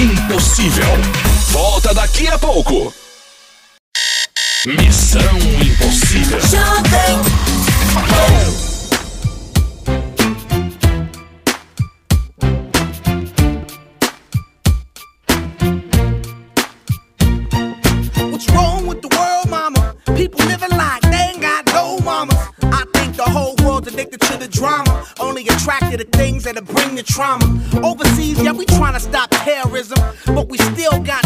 Impossível. 0.00 0.86
Volta 1.50 1.94
daqui 1.94 2.28
a 2.28 2.38
pouco. 2.38 2.92
Missão 4.66 5.38
Impossível. 5.60 6.40
What's 7.96 8.75
Only 25.36 25.50
attracted 25.50 25.98
to 25.98 26.04
things 26.16 26.44
that'll 26.44 26.64
bring 26.64 26.94
the 26.94 27.02
trauma. 27.02 27.44
Overseas, 27.84 28.42
yeah, 28.42 28.52
we 28.52 28.64
trying 28.64 28.94
to 28.94 29.00
stop 29.00 29.28
terrorism. 29.30 29.98
But 30.24 30.48
we 30.48 30.56
still 30.56 30.98
got 31.00 31.25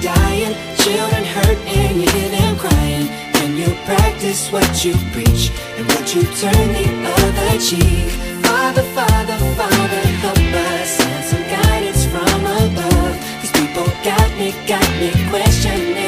dying, 0.00 0.54
children 0.78 1.24
hurt, 1.24 1.58
and 1.66 2.02
you 2.02 2.08
hear 2.10 2.30
them 2.30 2.56
crying. 2.56 3.06
When 3.34 3.56
you 3.56 3.74
practice 3.84 4.50
what 4.52 4.84
you 4.84 4.94
preach, 5.12 5.50
and 5.76 5.86
would 5.86 6.14
you 6.14 6.22
turn 6.36 6.68
the 6.72 6.88
other 7.18 7.58
cheek? 7.58 8.10
Father, 8.44 8.82
Father, 8.94 9.36
Father, 9.56 10.02
help 10.22 10.38
us, 10.38 10.90
send 10.90 11.24
some 11.24 11.42
guidance 11.42 12.04
from 12.06 12.40
above. 12.44 13.14
These 13.40 13.52
people 13.52 13.86
got 14.04 14.30
me, 14.38 14.52
got 14.66 14.88
me 15.00 15.10
questioning. 15.30 16.07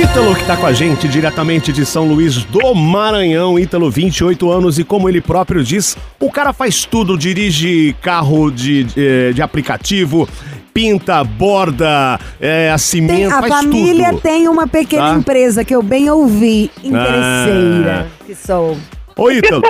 Ítalo 0.00 0.34
que 0.34 0.44
tá 0.44 0.56
com 0.56 0.66
a 0.66 0.72
gente 0.72 1.06
diretamente 1.08 1.72
de 1.72 1.84
São 1.84 2.06
Luís 2.06 2.42
do 2.44 2.74
Maranhão. 2.74 3.58
Ítalo, 3.58 3.90
28 3.90 4.50
anos, 4.50 4.78
e 4.78 4.84
como 4.84 5.08
ele 5.08 5.20
próprio 5.20 5.62
diz, 5.62 5.96
o 6.18 6.30
cara 6.30 6.52
faz 6.52 6.84
tudo: 6.84 7.16
dirige 7.16 7.94
carro 8.00 8.50
de, 8.50 8.84
de, 8.84 9.32
de 9.34 9.42
aplicativo, 9.42 10.28
pinta, 10.72 11.22
borda, 11.22 12.18
é, 12.40 12.68
Tem- 12.70 12.78
cimento, 12.78 13.32
a 13.34 13.40
faz 13.40 13.54
família 13.54 14.10
tudo. 14.10 14.20
tem 14.20 14.48
uma 14.48 14.66
pequena 14.66 15.10
Tá? 15.12 15.18
empresa 15.18 15.64
que 15.64 15.74
eu 15.74 15.82
bem 15.82 16.08
ouvi, 16.10 16.70
interesseira, 16.82 18.06
que 18.26 18.34
sou. 18.34 18.76
Ô, 19.18 19.30
Ítalo. 19.30 19.62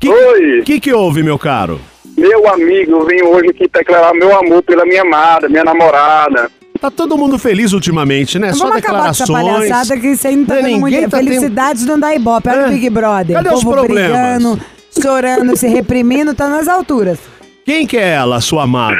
que, 0.00 0.08
Oi. 0.08 0.62
que 0.64 0.80
que 0.80 0.92
houve, 0.92 1.22
meu 1.22 1.38
caro? 1.38 1.80
Meu 2.16 2.48
amigo, 2.48 2.92
eu 2.92 3.04
venho 3.06 3.28
hoje 3.28 3.50
aqui 3.50 3.68
declarar 3.68 4.14
meu 4.14 4.34
amor 4.38 4.62
pela 4.62 4.86
minha 4.86 5.02
amada, 5.02 5.48
minha 5.48 5.64
namorada. 5.64 6.50
Tá 6.80 6.90
todo 6.90 7.16
mundo 7.18 7.38
feliz 7.38 7.72
ultimamente, 7.72 8.38
né? 8.38 8.52
Só 8.52 8.64
Vamos 8.66 8.78
acabar 8.78 9.04
com 9.04 9.08
essa 9.10 9.24
declarações. 9.24 9.68
palhaçada 9.70 10.00
que 10.00 10.06
isso 10.08 10.28
aí 10.28 10.36
não 10.36 10.44
tá 10.46 10.54
Né, 10.54 10.62
dando 10.62 10.70
ninguém 10.70 10.80
muito. 11.00 11.10
tá 11.10 11.18
tendo- 11.18 11.28
Felicidades 11.28 11.86
não 11.86 11.98
dá 11.98 12.14
ibope. 12.14 12.48
Olha 12.48 12.60
É. 12.60 12.66
o 12.66 12.68
Big 12.70 12.90
Brother. 12.90 13.36
Cadê 13.36 13.48
o 13.48 13.54
os 13.54 13.64
povo 13.64 13.76
problemas? 13.76 14.12
brigando, 14.12 14.60
chorando, 15.02 15.56
se 15.56 15.66
reprimindo, 15.68 16.34
tá 16.34 16.48
nas 16.48 16.68
alturas. 16.68 17.18
Quem 17.64 17.86
que 17.86 17.96
é 17.96 18.10
ela, 18.14 18.40
sua 18.40 18.62
amada? 18.64 18.96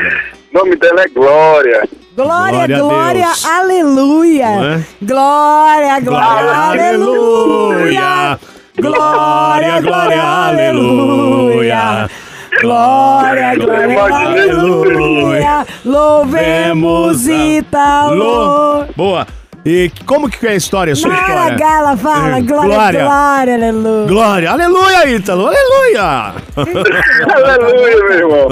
O 0.53 0.59
nome 0.59 0.75
dela 0.77 1.03
é 1.03 1.09
Glória. 1.09 1.89
Glória, 2.17 2.67
Glória 2.67 2.79
glória, 2.79 3.27
Deus. 3.27 3.45
aleluia. 3.45 4.47
É? 4.47 4.85
Glória, 5.03 6.01
glória, 6.01 6.69
aleluia. 6.71 8.01
aleluia. 8.01 8.39
Glória, 8.79 9.81
glória, 9.83 10.23
aleluia. 10.47 12.11
Glória, 12.63 13.55
glória, 13.55 14.05
aleluia. 14.05 15.67
Louvemos 15.85 17.27
Italo. 17.27 18.15
Lô. 18.15 18.85
Boa. 18.97 19.27
E 19.69 19.91
como 20.07 20.31
que 20.31 20.47
é 20.47 20.51
a 20.51 20.55
história, 20.55 20.93
a 20.93 20.97
sua 20.97 21.11
Glória, 21.11 21.27
história? 21.33 21.57
Gala, 21.57 21.97
fala, 21.97 22.39
É, 22.39 22.41
glória, 22.41 22.69
Glória. 22.71 23.03
glória, 23.05 23.55
aleluia. 23.55 24.07
Glória, 24.07 24.51
aleluia, 24.53 25.09
Ítalo, 25.11 25.47
aleluia! 25.49 26.35
Aleluia, 27.35 27.97
meu 28.05 28.13
irmão. 28.13 28.49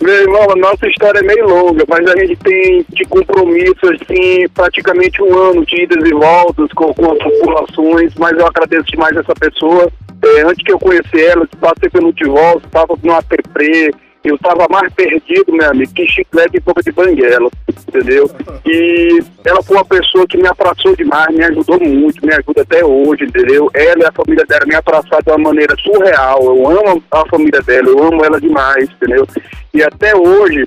Meu 0.00 0.14
irmão, 0.14 0.46
a 0.52 0.56
nossa 0.56 0.86
história 0.86 1.18
é 1.18 1.22
meio 1.22 1.48
longa, 1.48 1.84
mas 1.88 2.06
a 2.06 2.16
gente 2.20 2.36
tem 2.36 2.86
de 2.90 3.04
compromisso, 3.06 3.80
assim, 3.86 4.48
praticamente 4.54 5.20
um 5.22 5.36
ano 5.36 5.66
de 5.66 5.82
idas 5.82 6.08
e 6.08 6.12
voltas 6.14 6.68
com, 6.76 6.94
com 6.94 7.10
as 7.12 7.18
populações, 7.18 8.12
mas 8.16 8.38
eu 8.38 8.46
agradeço 8.46 8.84
demais 8.92 9.16
essa 9.16 9.34
pessoa. 9.34 9.90
É, 10.24 10.42
antes 10.42 10.64
que 10.64 10.72
eu 10.72 10.78
conheci 10.78 11.20
ela, 11.20 11.46
passei 11.60 11.90
pelo 11.90 12.12
divórcio, 12.12 12.62
estava 12.64 12.94
no 13.02 13.12
APP, 13.12 13.90
eu 14.24 14.36
estava 14.36 14.66
mais 14.70 14.92
perdido, 14.94 15.52
meu 15.52 15.70
amigo, 15.70 15.92
que 15.92 16.06
chiclete 16.06 16.56
e 16.56 16.60
boca 16.60 16.82
de 16.82 16.90
banguela, 16.92 17.50
entendeu? 17.88 18.30
E 18.64 19.18
ela 19.44 19.62
foi 19.62 19.76
uma 19.76 19.84
pessoa 19.84 20.26
que 20.26 20.38
me 20.38 20.48
abraçou 20.48 20.96
demais, 20.96 21.34
me 21.34 21.44
ajudou 21.44 21.78
muito, 21.78 22.24
me 22.24 22.32
ajuda 22.32 22.62
até 22.62 22.84
hoje, 22.84 23.24
entendeu? 23.24 23.70
Ela 23.74 24.02
e 24.02 24.06
a 24.06 24.12
família 24.12 24.44
dela 24.46 24.64
me 24.66 24.74
abraçaram 24.74 25.22
de 25.22 25.30
uma 25.30 25.38
maneira 25.38 25.76
surreal. 25.76 26.42
Eu 26.42 26.66
amo 26.68 27.04
a 27.10 27.28
família 27.28 27.60
dela, 27.60 27.88
eu 27.88 28.02
amo 28.02 28.24
ela 28.24 28.40
demais, 28.40 28.88
entendeu? 28.90 29.26
E 29.74 29.82
até 29.82 30.16
hoje, 30.16 30.66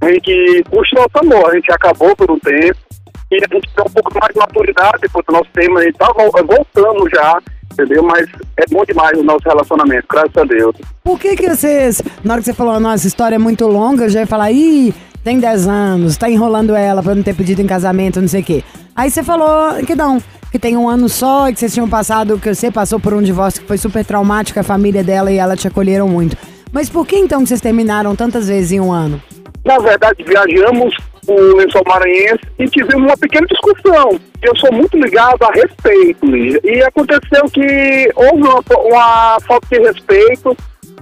a 0.00 0.10
gente 0.10 0.64
curte 0.68 0.94
nosso 0.94 1.10
amor, 1.14 1.50
a 1.50 1.54
gente 1.54 1.72
acabou 1.72 2.14
por 2.16 2.30
um 2.30 2.38
tempo, 2.40 2.76
e 3.30 3.36
a 3.36 3.54
gente 3.54 3.68
tem 3.74 3.84
um 3.84 3.90
pouco 3.90 4.12
mais 4.18 4.32
de 4.32 4.38
maturidade 4.38 4.98
depois 5.00 5.24
do 5.26 5.32
nosso 5.32 5.50
tema, 5.52 5.80
a 5.80 5.82
gente 5.84 5.96
tá 5.96 6.12
vol- 6.12 6.30
voltando 6.30 7.08
já, 7.10 7.38
entendeu? 7.78 8.02
Mas 8.02 8.26
é 8.56 8.64
bom 8.70 8.84
demais 8.84 9.18
o 9.18 9.22
nosso 9.22 9.44
relacionamento, 9.44 10.06
graças 10.10 10.36
a 10.36 10.44
Deus. 10.44 10.74
Por 11.04 11.18
que 11.18 11.36
que 11.36 11.48
vocês, 11.48 12.02
na 12.24 12.34
hora 12.34 12.40
que 12.40 12.46
você 12.46 12.54
falou, 12.54 12.80
nossa, 12.80 13.06
história 13.06 13.36
é 13.36 13.38
muito 13.38 13.66
longa, 13.66 14.04
eu 14.04 14.08
já 14.08 14.20
ia 14.20 14.26
falar, 14.26 14.50
ih, 14.50 14.94
tem 15.22 15.38
10 15.38 15.68
anos, 15.68 16.16
tá 16.16 16.30
enrolando 16.30 16.74
ela 16.74 17.02
pra 17.02 17.14
não 17.14 17.22
ter 17.22 17.34
pedido 17.34 17.60
em 17.60 17.66
casamento, 17.66 18.20
não 18.20 18.28
sei 18.28 18.40
o 18.40 18.44
quê. 18.44 18.64
Aí 18.94 19.10
você 19.10 19.22
falou 19.22 19.74
que 19.84 19.94
não, 19.94 20.22
que 20.50 20.58
tem 20.58 20.76
um 20.76 20.88
ano 20.88 21.08
só, 21.08 21.52
que 21.52 21.58
vocês 21.58 21.74
tinham 21.74 21.88
passado, 21.88 22.38
que 22.38 22.54
você 22.54 22.70
passou 22.70 22.98
por 22.98 23.12
um 23.12 23.22
divórcio 23.22 23.60
que 23.60 23.68
foi 23.68 23.76
super 23.76 24.04
traumático, 24.04 24.58
a 24.58 24.62
família 24.62 25.04
dela 25.04 25.30
e 25.30 25.36
ela 25.36 25.56
te 25.56 25.68
acolheram 25.68 26.08
muito. 26.08 26.36
Mas 26.72 26.88
por 26.88 27.06
que 27.06 27.16
então 27.16 27.42
que 27.42 27.48
vocês 27.48 27.60
terminaram 27.60 28.14
tantas 28.16 28.48
vezes 28.48 28.72
em 28.72 28.80
um 28.80 28.92
ano? 28.92 29.20
Na 29.64 29.78
verdade, 29.78 30.22
viajamos 30.24 30.94
o 31.28 31.56
lençol 31.56 31.82
maranhense 31.86 32.40
e 32.58 32.66
tivemos 32.68 33.06
uma 33.06 33.16
pequena 33.16 33.46
discussão. 33.46 34.20
Eu 34.42 34.56
sou 34.56 34.72
muito 34.72 34.96
ligado 34.96 35.42
a 35.42 35.52
respeito, 35.52 36.26
Lígia. 36.26 36.60
E 36.64 36.82
aconteceu 36.82 37.44
que 37.52 38.10
houve 38.14 38.42
uma, 38.42 38.62
uma 38.84 39.38
falta 39.40 39.66
de 39.70 39.78
respeito 39.78 40.56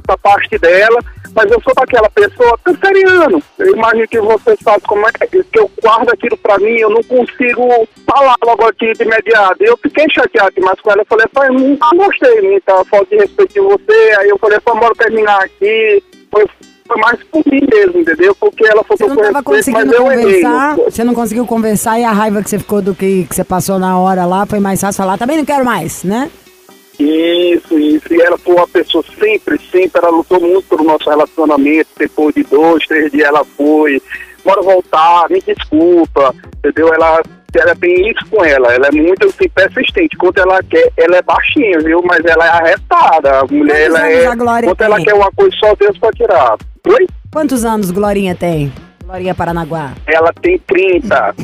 da 0.07 0.17
parte 0.19 0.59
dela, 0.59 0.99
mas 1.35 1.51
eu 1.51 1.61
sou 1.63 1.75
daquela 1.75 2.09
pessoa 2.11 2.59
canceriano. 2.65 3.43
Eu 3.59 3.75
imagino 3.75 4.09
que 4.09 4.21
você 4.21 4.57
sabe 4.63 4.83
como 4.87 5.07
é 5.07 5.13
que 5.27 5.45
eu 5.55 5.71
guardo 5.83 6.11
aquilo 6.11 6.37
pra 6.39 6.59
mim, 6.59 6.77
eu 6.79 6.91
não 6.91 7.03
consigo 7.03 7.89
falar 8.07 8.37
logo 8.45 8.65
aqui 8.67 8.93
de 8.93 9.03
imediato. 9.03 9.57
Eu 9.61 9.77
fiquei 9.79 10.07
chateado 10.11 10.55
demais 10.55 10.81
com 10.81 10.91
ela. 10.91 11.03
Eu 11.03 11.07
falei, 11.07 11.27
pai, 11.33 11.49
não 11.51 11.77
gostei 11.97 12.63
da 12.67 12.85
falta 12.85 13.07
de 13.07 13.17
respeito 13.17 13.55
de 13.55 13.61
você. 13.61 14.17
Aí 14.19 14.29
eu 14.29 14.39
falei, 14.39 14.61
pai, 14.61 14.79
bora 14.79 14.95
terminar 14.95 15.39
aqui. 15.43 16.03
Foi, 16.31 16.47
foi 16.87 17.01
mais 17.01 17.23
por 17.25 17.43
mim 17.47 17.61
mesmo, 17.73 18.01
entendeu? 18.01 18.35
Porque 18.35 18.65
ela 18.67 18.85
faltou 18.85 19.09
Você 19.09 19.15
não 19.15 19.23
tava 19.23 19.43
conseguindo 19.43 19.95
eu 19.95 20.13
errei. 20.13 20.43
conversar, 20.43 20.77
você 20.77 21.05
não 21.05 21.15
conseguiu 21.15 21.47
conversar 21.47 21.99
e 21.99 22.05
a 22.05 22.13
raiva 22.13 22.43
que 22.43 22.51
você 22.51 22.59
ficou 22.59 22.83
do 22.83 22.95
que, 22.95 23.25
que 23.25 23.35
você 23.35 23.45
passou 23.45 23.79
na 23.79 23.99
hora 23.99 24.27
lá 24.27 24.45
foi 24.47 24.61
mais 24.61 24.81
fácil 24.81 25.03
falar, 25.03 25.17
também 25.19 25.39
não 25.39 25.45
quero 25.45 25.65
mais, 25.65 26.05
né? 26.05 26.31
Isso, 26.99 27.77
isso. 27.79 28.13
E 28.13 28.21
ela 28.21 28.39
foi 28.39 28.55
uma 28.55 28.69
pessoa 28.69 29.05
sempre, 29.19 29.59
sempre, 29.71 30.01
ela 30.01 30.11
lutou 30.11 30.41
muito 30.41 30.69
pelo 30.69 30.85
nosso 30.85 31.09
relacionamento. 31.11 31.89
Depois 31.99 32.35
de 32.35 32.45
dois, 32.45 32.87
três 32.87 33.11
dias 33.11 33.27
ela 33.29 33.45
foi. 33.45 34.01
Bora 34.45 34.63
voltar, 34.63 35.29
me 35.31 35.41
desculpa, 35.41 36.35
entendeu? 36.59 36.93
Ela, 36.95 37.21
ela 37.59 37.75
tem 37.77 38.11
isso 38.11 38.25
com 38.31 38.45
ela. 38.45 38.73
Ela 38.75 38.89
é 38.89 38.93
muito 38.93 39.27
assim, 39.27 39.49
persistente. 39.49 40.17
Quando 40.17 40.39
ela 40.39 40.63
quer, 40.63 40.91
ela 40.97 41.17
é 41.17 41.23
baixinha, 41.23 41.79
viu? 41.81 42.03
Mas 42.05 42.25
ela 42.25 42.45
é 42.47 42.49
arretada. 42.51 43.41
A 43.41 43.45
mulher, 43.47 43.89
Quantos 43.91 43.97
ela 43.97 44.07
anos 44.07 44.25
é. 44.33 44.37
Glória 44.37 44.69
Quando 44.69 44.81
ela 44.83 44.97
tem? 44.97 45.05
quer 45.05 45.15
uma 45.15 45.31
coisa, 45.33 45.57
só 45.59 45.75
Deus 45.75 45.99
pra 45.99 46.11
tirar. 46.13 46.57
Oi? 46.87 47.07
Quantos 47.33 47.65
anos 47.65 47.91
Glorinha 47.91 48.35
tem? 48.35 48.73
Glorinha 49.05 49.35
Paranaguá? 49.35 49.93
Ela 50.07 50.33
tem 50.41 50.59
30. 50.59 51.35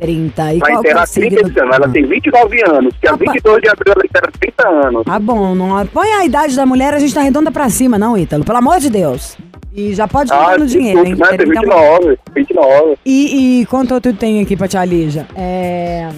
30. 0.00 0.54
E 0.54 0.58
Vai 0.58 0.70
qual 0.72 0.84
é 0.84 0.86
terá 0.88 1.02
o 1.02 1.06
30 1.06 1.06
signo? 1.06 1.48
esse 1.50 1.60
ano. 1.60 1.74
Ela 1.74 1.88
tem 1.88 2.06
29 2.06 2.62
anos. 2.70 2.94
Que 3.00 3.08
a 3.08 3.12
22 3.16 3.62
de 3.62 3.68
abril 3.68 3.94
ela 3.96 4.04
terá 4.12 4.30
30 4.40 4.68
anos. 4.68 5.02
Ah, 5.06 5.18
bom, 5.18 5.54
não 5.54 5.86
põe 5.86 6.08
a 6.12 6.24
idade 6.24 6.54
da 6.54 6.64
mulher, 6.64 6.94
a 6.94 6.98
gente 6.98 7.14
tá 7.14 7.20
redonda 7.20 7.50
pra 7.50 7.68
cima, 7.68 7.98
não, 7.98 8.16
Ítalo. 8.16 8.44
Pelo 8.44 8.58
amor 8.58 8.78
de 8.78 8.90
Deus. 8.90 9.36
E 9.78 9.94
já 9.94 10.08
pode 10.08 10.32
Ah, 10.32 10.36
contar 10.38 10.58
no 10.58 10.66
dinheiro, 10.66 11.06
hein? 11.06 11.14
né? 11.14 11.26
Tem 11.28 11.36
30 11.38 11.52
é 11.52 11.60
29. 11.60 12.18
29. 12.34 12.96
E, 13.06 13.60
e 13.60 13.66
quanto 13.66 13.94
outro 13.94 14.12
tem 14.12 14.40
aqui 14.40 14.56
pra 14.56 14.66
tia 14.66 14.84
Lígia? 14.84 15.24
É... 15.36 16.08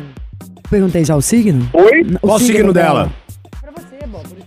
Perguntei 0.71 1.05
já 1.05 1.15
o 1.15 1.21
signo? 1.21 1.69
Oi? 1.75 2.07
O 2.23 2.27
Qual 2.27 2.37
o 2.37 2.41
signo 2.41 2.73
dela? 2.73 3.13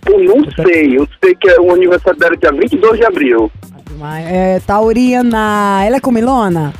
Eu 0.06 0.24
não 0.24 0.42
sei. 0.66 0.98
Eu 0.98 1.06
sei 1.22 1.32
que 1.36 1.48
é 1.48 1.60
o 1.60 1.72
aniversário 1.72 2.18
dela 2.18 2.34
é 2.34 2.36
dia 2.38 2.52
22 2.52 2.98
de 2.98 3.04
abril. 3.06 3.52
Mas, 4.00 4.26
É, 4.26 4.60
Taurina. 4.66 5.80
Ela 5.86 5.96
é 5.96 6.00
comilona? 6.00 6.72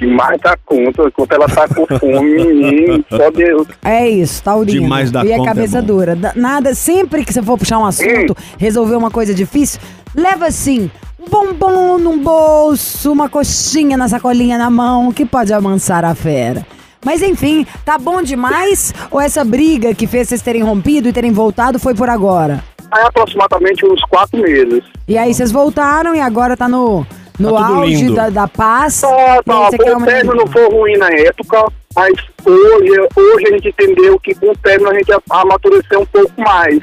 Demais 0.00 0.40
da 0.40 0.56
conta. 0.64 1.10
Quando 1.10 1.32
ela 1.32 1.46
tá 1.46 1.68
com 1.68 1.86
fome, 1.98 2.44
menino, 2.44 3.04
só 3.10 3.30
Deus. 3.30 3.68
É 3.84 4.08
isso, 4.08 4.42
Taurina. 4.42 4.80
Demais 4.80 5.10
da 5.10 5.24
e 5.24 5.30
é 5.32 5.36
conta 5.36 5.50
é 5.50 5.54
cabeça 5.54 5.80
bom. 5.80 5.86
dura. 5.86 6.16
Da- 6.16 6.32
Nada, 6.34 6.74
sempre 6.74 7.24
que 7.24 7.32
você 7.32 7.42
for 7.42 7.58
puxar 7.58 7.78
um 7.78 7.84
assunto, 7.84 8.34
resolver 8.58 8.96
uma 8.96 9.10
coisa 9.10 9.34
difícil, 9.34 9.78
leva 10.14 10.46
assim, 10.46 10.90
um 11.20 11.28
bombom 11.28 11.98
num 11.98 12.18
bolso, 12.18 13.12
uma 13.12 13.28
coxinha 13.28 13.96
na 13.96 14.08
sacolinha 14.08 14.56
na 14.56 14.70
mão, 14.70 15.12
que 15.12 15.26
pode 15.26 15.52
amansar 15.52 16.04
a 16.04 16.14
fera. 16.14 16.64
Mas 17.04 17.22
enfim, 17.22 17.66
tá 17.84 17.98
bom 17.98 18.22
demais? 18.22 18.92
Ou 19.10 19.20
essa 19.20 19.44
briga 19.44 19.94
que 19.94 20.06
fez 20.06 20.28
vocês 20.28 20.42
terem 20.42 20.62
rompido 20.62 21.08
e 21.08 21.12
terem 21.12 21.30
voltado 21.32 21.78
foi 21.78 21.94
por 21.94 22.08
agora? 22.10 22.62
Há 22.90 23.06
aproximadamente 23.06 23.86
uns 23.86 24.02
quatro 24.04 24.40
meses. 24.42 24.82
E 25.06 25.16
aí 25.16 25.32
vocês 25.32 25.52
voltaram 25.52 26.14
e 26.14 26.20
agora 26.20 26.56
tá 26.56 26.68
no, 26.68 27.06
no 27.40 27.54
Tá 27.54 27.66
auge 27.66 27.94
lindo. 27.96 28.14
da, 28.14 28.28
da 28.30 28.46
paz. 28.48 29.00
Tá, 29.00 29.08
aí 29.08 29.42
tá. 29.44 29.68
O 29.96 30.04
término 30.04 30.34
não 30.34 30.46
foi 30.46 30.68
ruim 30.70 30.96
na 30.98 31.10
época, 31.10 31.64
mas 31.96 32.12
hoje, 32.44 32.90
hoje 33.16 33.46
a 33.48 33.50
gente 33.52 33.68
entendeu 33.68 34.18
que 34.20 34.34
com 34.34 34.50
o 34.50 34.56
término 34.58 34.90
a 34.90 34.94
gente 34.94 35.10
amadureceu 35.30 36.00
um 36.00 36.06
pouco 36.06 36.32
mais 36.40 36.78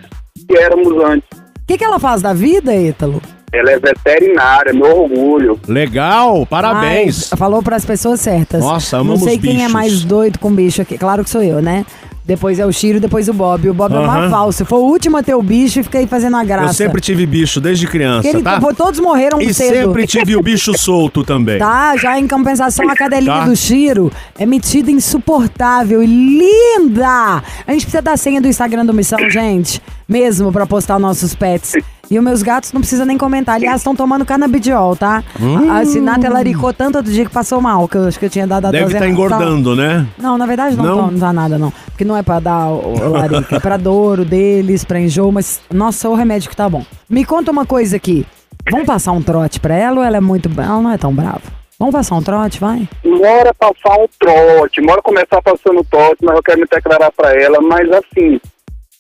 que 0.48 0.58
éramos 0.58 0.94
antes. 1.04 1.28
O 1.38 1.68
que, 1.68 1.78
que 1.78 1.84
ela 1.84 2.00
faz 2.00 2.22
da 2.22 2.34
vida, 2.34 2.74
Ítalo? 2.76 3.22
Ela 3.52 3.72
é 3.72 3.80
veterinária, 3.80 4.74
meu 4.74 5.04
orgulho. 5.04 5.60
Legal, 5.68 6.46
parabéns. 6.46 7.32
Ai, 7.32 7.38
falou 7.38 7.64
pras 7.64 7.86
pessoas 7.86 8.20
certas. 8.20 8.62
Nossa, 8.62 8.98
Não 8.98 9.04
amamos 9.06 9.24
sei 9.24 9.38
quem 9.38 9.52
é 9.52 9.56
bichos. 9.60 9.72
mais 9.72 10.04
doido 10.04 10.38
com 10.40 10.52
bicho 10.52 10.82
aqui. 10.82 10.98
Claro 10.98 11.24
que 11.24 11.30
sou 11.30 11.42
eu, 11.42 11.62
né? 11.62 11.86
Depois 12.28 12.60
é 12.60 12.66
o 12.66 12.72
Chiro, 12.74 13.00
depois 13.00 13.30
o 13.30 13.34
Bob. 13.34 13.70
O 13.70 13.74
Bob 13.74 13.96
é 13.96 14.00
uma 14.00 14.18
Aham. 14.18 14.30
falsa. 14.30 14.66
Foi 14.66 14.80
o 14.80 14.84
último 14.84 15.16
a 15.16 15.24
ter 15.24 15.34
o 15.34 15.42
bicho 15.42 15.80
e 15.80 15.84
fiquei 15.84 16.06
fazendo 16.06 16.36
a 16.36 16.44
graça. 16.44 16.72
Eu 16.72 16.74
sempre 16.74 17.00
tive 17.00 17.26
bicho 17.26 17.62
desde 17.62 17.88
criança, 17.88 18.28
ele- 18.28 18.44
tá? 18.44 18.60
Todos 18.76 19.00
morreram 19.00 19.42
E 19.42 19.54
cedo. 19.54 19.74
sempre 19.74 20.06
tive 20.08 20.36
o 20.36 20.42
bicho 20.44 20.78
solto 20.78 21.24
também. 21.24 21.58
Tá, 21.58 21.96
já 21.96 22.20
em 22.20 22.28
compensação, 22.28 22.90
a 22.90 22.96
cadelinha 22.96 23.32
Tá. 23.34 23.46
do 23.46 23.56
Chiro 23.56 24.12
é 24.38 24.46
metida 24.46 24.92
insuportável 24.92 26.04
e 26.04 26.06
linda! 26.06 27.42
A 27.66 27.72
gente 27.72 27.84
precisa 27.84 28.02
da 28.02 28.18
senha 28.18 28.42
do 28.42 28.48
Instagram 28.50 28.86
do 28.86 28.94
Missão, 28.94 29.30
gente. 29.30 29.82
Mesmo 30.08 30.52
pra 30.52 30.66
postar 30.66 31.00
nossos 31.00 31.34
pets. 31.34 31.74
E 32.10 32.18
os 32.18 32.24
meus 32.24 32.42
gatos 32.42 32.72
não 32.72 32.80
precisam 32.82 33.06
nem 33.06 33.18
comentar. 33.18 33.56
Aliás, 33.56 33.78
estão 33.82 33.96
tomando 33.96 34.26
canabidiol, 34.26 34.96
tá? 34.96 35.24
Hum. 35.40 35.70
A 35.72 35.84
Sinatra 35.86 36.30
laricou 36.30 36.72
tanto 36.74 36.98
outro 36.98 37.12
dia 37.12 37.26
que 37.26 37.32
passou 37.32 37.60
mal, 37.60 37.88
que 37.88 37.98
eu 37.98 38.08
acho 38.08 38.18
que 38.18 38.26
eu 38.26 38.30
tinha 38.30 38.48
dado 38.48 38.66
a 38.68 38.72
Deve 38.72 38.84
dose 38.86 38.96
estar 38.96 39.06
errada. 39.08 39.22
engordando, 39.22 39.76
né? 39.76 40.08
Não, 40.18 40.38
na 40.38 40.46
verdade 40.46 40.76
não, 40.78 40.84
Não? 40.86 40.96
Não? 40.96 41.12
não 41.12 41.20
dá 41.20 41.34
nada, 41.34 41.58
não. 41.58 41.72
Porque 41.88 42.06
não 42.06 42.16
é 42.16 42.24
pra 42.24 42.40
dar 42.40 42.68
o, 42.70 42.94
o 42.94 43.10
larica, 43.12 43.58
é 43.58 43.60
pra 43.60 43.76
dor, 43.78 44.22
o 44.22 44.26
deles, 44.26 44.86
pra 44.86 45.00
enjoo, 45.00 45.32
mas 45.32 45.60
nossa, 45.74 46.08
o 46.10 46.16
remédio 46.16 46.50
que 46.50 46.56
tá 46.56 46.70
bom. 46.70 46.86
Me 47.10 47.26
conta 47.26 47.52
uma 47.52 47.66
coisa 47.66 47.98
aqui. 47.98 48.26
Vamos 48.72 48.86
passar 48.86 49.12
um 49.12 49.22
trote 49.22 49.60
pra 49.60 49.76
ela 49.76 49.98
ou 49.98 50.04
ela 50.04 50.18
é 50.18 50.22
muito. 50.22 50.50
Ela 50.60 50.82
não 50.82 50.92
é 50.92 50.98
tão 50.98 51.14
brava? 51.14 51.42
Vamos 51.80 51.94
passar 51.94 52.16
um 52.16 52.24
trote, 52.24 52.60
vai? 52.60 52.88
Mora 53.06 53.54
passar 53.54 53.96
um 54.00 54.08
trote, 54.20 54.82
mora 54.82 55.02
começar 55.02 55.42
passando 55.42 55.84
trote, 55.92 56.18
mas 56.24 56.36
eu 56.36 56.44
quero 56.44 56.60
me 56.60 56.66
declarar 56.70 57.12
pra 57.12 57.34
ela. 57.40 57.60
Mas 57.62 57.88
assim, 57.92 58.40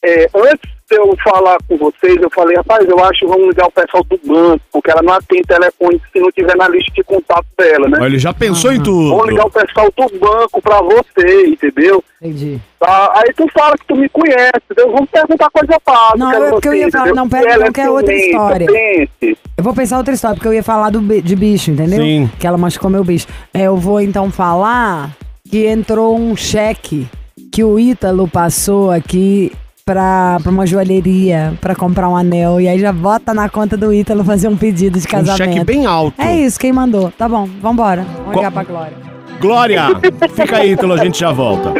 é, 0.03 0.29
antes 0.35 0.77
de 0.89 0.95
eu 0.95 1.13
falar 1.21 1.57
com 1.67 1.77
vocês, 1.77 2.15
eu 2.21 2.29
falei, 2.29 2.55
rapaz, 2.55 2.87
eu 2.87 2.97
acho 3.03 3.19
que 3.19 3.25
vamos 3.25 3.47
ligar 3.49 3.67
o 3.67 3.71
pessoal 3.71 4.03
do 4.05 4.17
banco, 4.25 4.61
porque 4.71 4.89
ela 4.89 5.01
não 5.01 5.13
atende 5.13 5.41
telefone 5.43 6.01
se 6.13 6.19
não 6.19 6.31
tiver 6.31 6.55
na 6.55 6.69
lista 6.69 6.93
de 6.93 7.03
contato 7.03 7.45
dela, 7.57 7.89
né? 7.89 7.97
Olha, 7.99 8.07
ele 8.07 8.19
já 8.19 8.33
pensou 8.33 8.71
em 8.71 8.81
tudo. 8.81 9.09
Vamos 9.09 9.27
ligar 9.27 9.47
o 9.47 9.51
pessoal 9.51 9.91
do 9.97 10.19
banco 10.19 10.61
pra 10.61 10.81
você, 10.81 11.47
entendeu? 11.47 12.01
Entendi. 12.21 12.59
Tá? 12.79 13.13
Aí 13.15 13.33
tu 13.35 13.45
fala 13.53 13.77
que 13.77 13.85
tu 13.85 13.95
me 13.97 14.07
conhece, 14.07 14.61
entendeu? 14.71 14.93
Vamos 14.93 15.09
perguntar 15.09 15.49
coisa 15.49 15.81
fácil. 15.83 16.17
Não, 16.19 16.31
é 16.31 16.49
porque 16.51 16.67
eu 16.69 16.73
ia 16.73 16.89
falar- 16.89 17.05
entendeu? 17.07 17.15
não, 17.23 17.29
pera, 17.29 17.57
não, 17.57 17.71
que 17.73 17.81
é 17.81 17.89
outra 17.89 18.13
ciumenta, 18.15 18.31
história. 18.31 18.67
pense. 18.67 19.37
Eu 19.57 19.63
vou 19.63 19.73
pensar 19.73 19.97
outra 19.97 20.13
história, 20.13 20.35
porque 20.35 20.47
eu 20.47 20.53
ia 20.53 20.63
falar 20.63 20.89
do 20.89 21.01
de 21.21 21.35
bicho, 21.35 21.71
entendeu? 21.71 21.99
Sim. 21.99 22.29
Que 22.39 22.47
ela 22.47 22.57
machucou 22.57 22.89
meu 22.89 23.03
bicho. 23.03 23.27
É, 23.53 23.63
eu 23.63 23.75
vou 23.75 23.99
então 23.99 24.31
falar 24.31 25.11
que 25.49 25.65
entrou 25.65 26.17
um 26.17 26.33
cheque 26.35 27.07
que 27.51 27.63
o 27.63 27.77
Ítalo 27.77 28.27
passou 28.27 28.89
aqui 28.91 29.51
pra, 29.87 30.37
pra 30.43 30.51
uma 30.51 30.67
joalheria 30.67 31.53
pra 31.61 31.73
comprar 31.73 32.09
um 32.09 32.15
anel. 32.15 32.59
E 32.59 32.67
aí 32.67 32.77
já 32.77 32.91
bota 32.91 33.33
na 33.33 33.47
conta 33.49 33.77
do 33.77 33.91
Ítalo 33.93 34.23
fazer 34.23 34.49
um 34.49 34.57
pedido 34.57 34.99
de 34.99 35.07
Um 35.07 35.09
casamento. 35.09 35.37
cheque 35.37 35.63
bem 35.63 35.85
alto. 35.85 36.21
É 36.21 36.35
isso, 36.35 36.59
quem 36.59 36.73
mandou. 36.73 37.09
Tá 37.17 37.27
bom, 37.27 37.47
vambora. 37.61 38.05
Vamos 38.19 38.35
ligar 38.35 38.51
pra 38.51 38.63
Glória. 38.63 38.97
Glória, 39.39 39.83
fica 40.35 40.57
aí, 40.57 40.71
Ítalo, 40.73 40.93
a 40.93 40.97
gente 40.97 41.19
já 41.19 41.31
volta. 41.31 41.73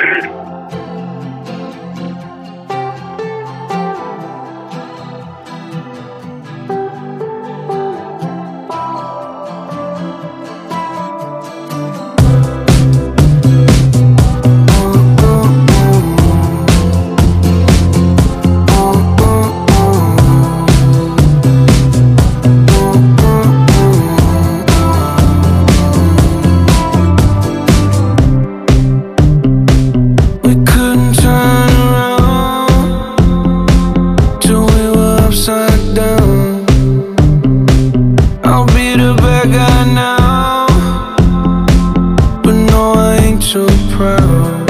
proud. 43.92 44.68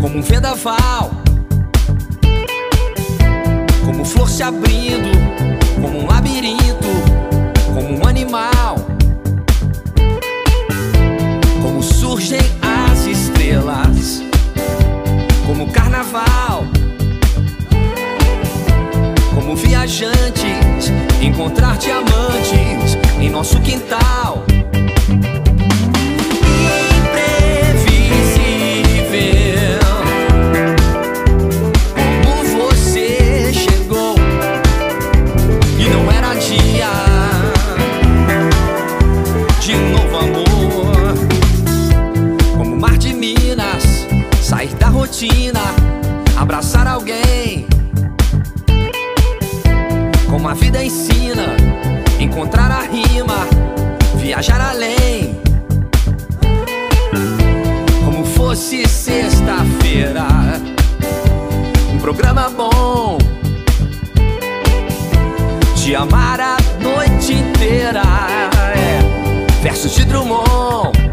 como 0.00 0.18
um 0.18 0.22
vendaval, 0.22 1.10
como 3.84 4.04
flor 4.04 4.30
se 4.30 4.42
abrindo, 4.42 5.10
como 5.80 6.00
um 6.00 6.06
labirinto, 6.06 6.88
como 7.74 7.98
um 7.98 8.06
animal, 8.08 8.76
como 11.62 11.82
surgem 11.82 12.40
as 12.62 13.06
estrelas, 13.06 14.22
como 15.46 15.70
carnaval, 15.70 16.64
como 19.34 19.54
viajantes, 19.54 20.90
encontrar 21.20 21.76
diamantes 21.76 22.96
em 23.20 23.28
nosso 23.28 23.60
quintal. 23.60 24.49
vida 50.70 50.84
ensina 50.84 51.56
encontrar 52.20 52.70
a 52.70 52.82
rima, 52.82 53.48
viajar 54.14 54.60
além. 54.60 55.40
Como 58.04 58.24
fosse 58.24 58.86
sexta-feira, 58.86 60.28
um 61.92 61.98
programa 61.98 62.48
bom. 62.50 63.18
Te 65.74 65.96
amar 65.96 66.40
a 66.40 66.56
noite 66.80 67.32
inteira, 67.32 68.02
é, 68.76 69.62
versos 69.62 69.92
de 69.92 70.04
Drummond. 70.04 71.09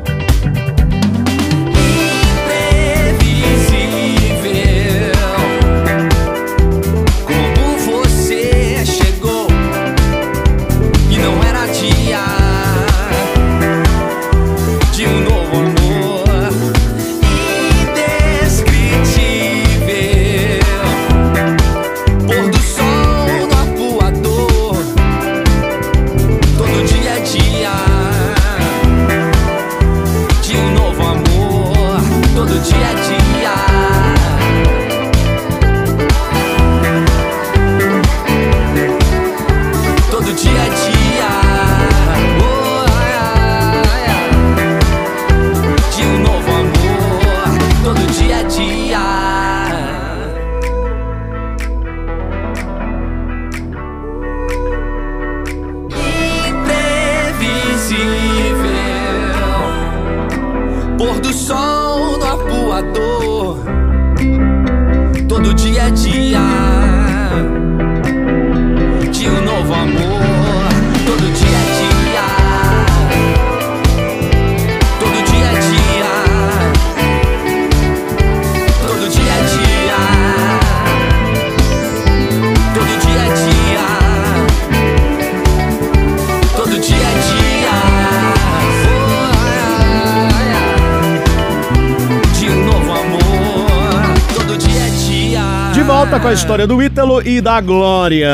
Ítalo 96.97 97.21
e 97.23 97.39
da 97.41 97.61
Glória. 97.61 98.27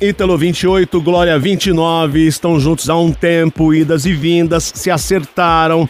Ítalo 0.00 0.38
28, 0.38 0.98
Glória 0.98 1.38
29, 1.38 2.26
estão 2.26 2.58
juntos 2.58 2.88
há 2.88 2.96
um 2.96 3.12
tempo, 3.12 3.74
idas 3.74 4.06
e 4.06 4.14
vindas, 4.14 4.72
se 4.74 4.90
acertaram. 4.90 5.86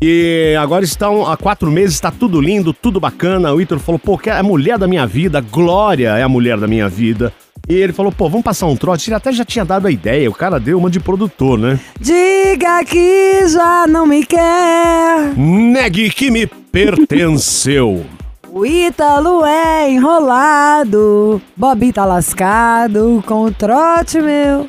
E 0.00 0.56
agora 0.58 0.86
estão 0.86 1.30
há 1.30 1.36
quatro 1.36 1.70
meses, 1.70 1.96
está 1.96 2.10
tudo 2.10 2.40
lindo, 2.40 2.72
tudo 2.72 2.98
bacana. 2.98 3.52
O 3.52 3.60
Ítalo 3.60 3.78
falou, 3.78 3.98
pô, 3.98 4.16
que 4.16 4.30
é 4.30 4.38
a 4.38 4.42
mulher 4.42 4.78
da 4.78 4.88
minha 4.88 5.06
vida, 5.06 5.38
Glória 5.42 6.16
é 6.16 6.22
a 6.22 6.28
mulher 6.30 6.56
da 6.56 6.66
minha 6.66 6.88
vida. 6.88 7.30
E 7.68 7.74
ele 7.74 7.92
falou, 7.92 8.10
pô, 8.10 8.26
vamos 8.30 8.44
passar 8.44 8.64
um 8.64 8.74
trote. 8.74 9.10
Ele 9.10 9.16
até 9.16 9.30
já 9.30 9.44
tinha 9.44 9.66
dado 9.66 9.86
a 9.86 9.90
ideia, 9.90 10.30
o 10.30 10.34
cara 10.34 10.58
deu 10.58 10.78
uma 10.78 10.88
de 10.88 10.98
produtor, 10.98 11.58
né? 11.58 11.78
Diga 12.00 12.82
que 12.86 13.46
já 13.48 13.86
não 13.86 14.06
me 14.06 14.24
quer. 14.24 15.36
Negue 15.36 16.08
que 16.08 16.30
me 16.30 16.46
pertenceu. 16.46 18.06
O 18.50 18.64
Ítalo 18.64 19.44
é 19.44 19.90
enrolado. 19.90 21.40
Bobi 21.56 21.92
tá 21.92 22.04
lascado 22.04 23.22
com 23.26 23.44
o 23.44 23.52
trote 23.52 24.20
meu. 24.20 24.66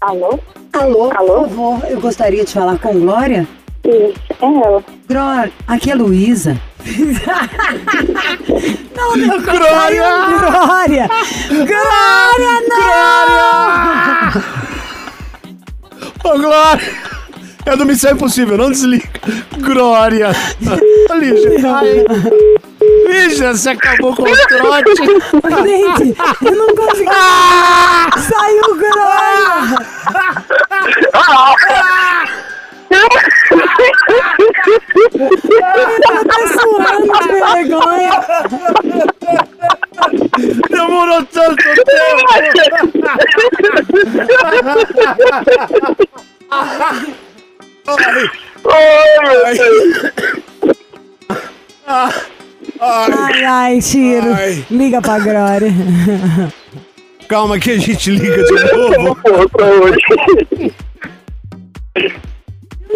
Alô? 0.00 0.38
Alô? 0.72 1.10
Alô? 1.16 1.40
Por 1.42 1.48
favor, 1.48 1.80
eu 1.88 2.00
gostaria 2.00 2.44
de 2.44 2.52
falar 2.52 2.78
com 2.78 3.00
Glória. 3.00 3.48
Isso, 3.84 4.14
é 4.42 4.46
ela. 4.46 4.84
Glória, 5.08 5.52
aqui 5.66 5.90
é 5.90 5.94
Luísa. 5.94 6.60
não, 8.94 9.16
não, 9.16 9.42
Glória! 9.42 10.04
Glória! 10.38 11.08
Glória, 11.48 12.60
não! 12.68 14.30
Ô, 16.30 16.38
Glória! 16.38 17.14
É 17.66 17.74
do 17.74 17.86
Missão 17.86 18.12
Impossível, 18.12 18.58
não 18.58 18.70
desliga. 18.70 19.08
Glória! 19.58 20.28
Ô, 21.10 21.14
Lígia, 21.14 21.50
ai. 21.74 22.04
Lígia, 23.06 23.54
você 23.54 23.70
acabou 23.70 24.14
com 24.14 24.22
o 24.22 24.26
trote. 24.26 24.94
Gente, 24.96 26.16
eu 26.44 26.56
não 26.56 26.68
consegui. 26.74 27.10
Saiu 28.20 28.76
Glória! 28.76 29.84
Eu 35.60 36.24
tô 36.24 36.38
suando 36.48 37.06
de 37.18 37.28
vergonha. 37.32 38.14
Demorou 40.70 41.24
tanto 41.26 41.64
Ai, 46.50 47.14
ai, 52.80 53.80
Tiro. 53.80 54.32
Ai. 54.34 54.64
Liga 54.70 55.00
pra 55.00 55.18
Glória. 55.18 55.72
Calma 57.28 57.58
que 57.58 57.72
a 57.72 57.78
gente 57.78 58.10
liga 58.10 58.42
de 58.44 58.52
novo. 58.72 59.16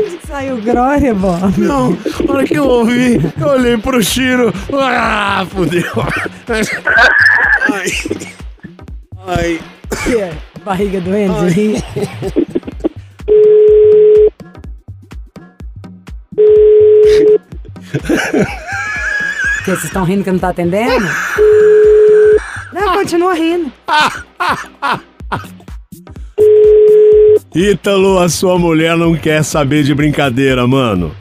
Onde 0.00 0.16
que 0.16 0.26
saiu 0.26 0.60
Glória, 0.60 1.14
Bob? 1.14 1.58
Não, 1.58 1.90
na 2.24 2.32
hora 2.32 2.46
que 2.46 2.54
eu 2.54 2.64
ouvi, 2.64 3.20
eu 3.40 3.46
olhei 3.48 3.76
pro 3.78 4.02
Chiro. 4.02 4.52
Ah, 4.72 5.44
fudeu. 5.48 5.82
Ai. 7.72 7.90
Ai. 9.26 9.60
Que 10.04 10.16
é? 10.16 10.32
Barriga 10.64 11.00
doendo 11.00 11.50
de 11.50 11.82
vocês 19.64 19.84
estão 19.84 20.04
rindo 20.04 20.24
que 20.24 20.30
não 20.30 20.38
tá 20.38 20.48
atendendo? 20.50 21.06
Não, 22.72 22.94
continua 22.94 23.34
rindo. 23.34 23.72
Ítalo, 27.54 28.18
a 28.18 28.28
sua 28.28 28.58
mulher 28.58 28.96
não 28.96 29.14
quer 29.16 29.42
saber 29.42 29.82
de 29.82 29.94
brincadeira, 29.94 30.66
mano. 30.66 31.14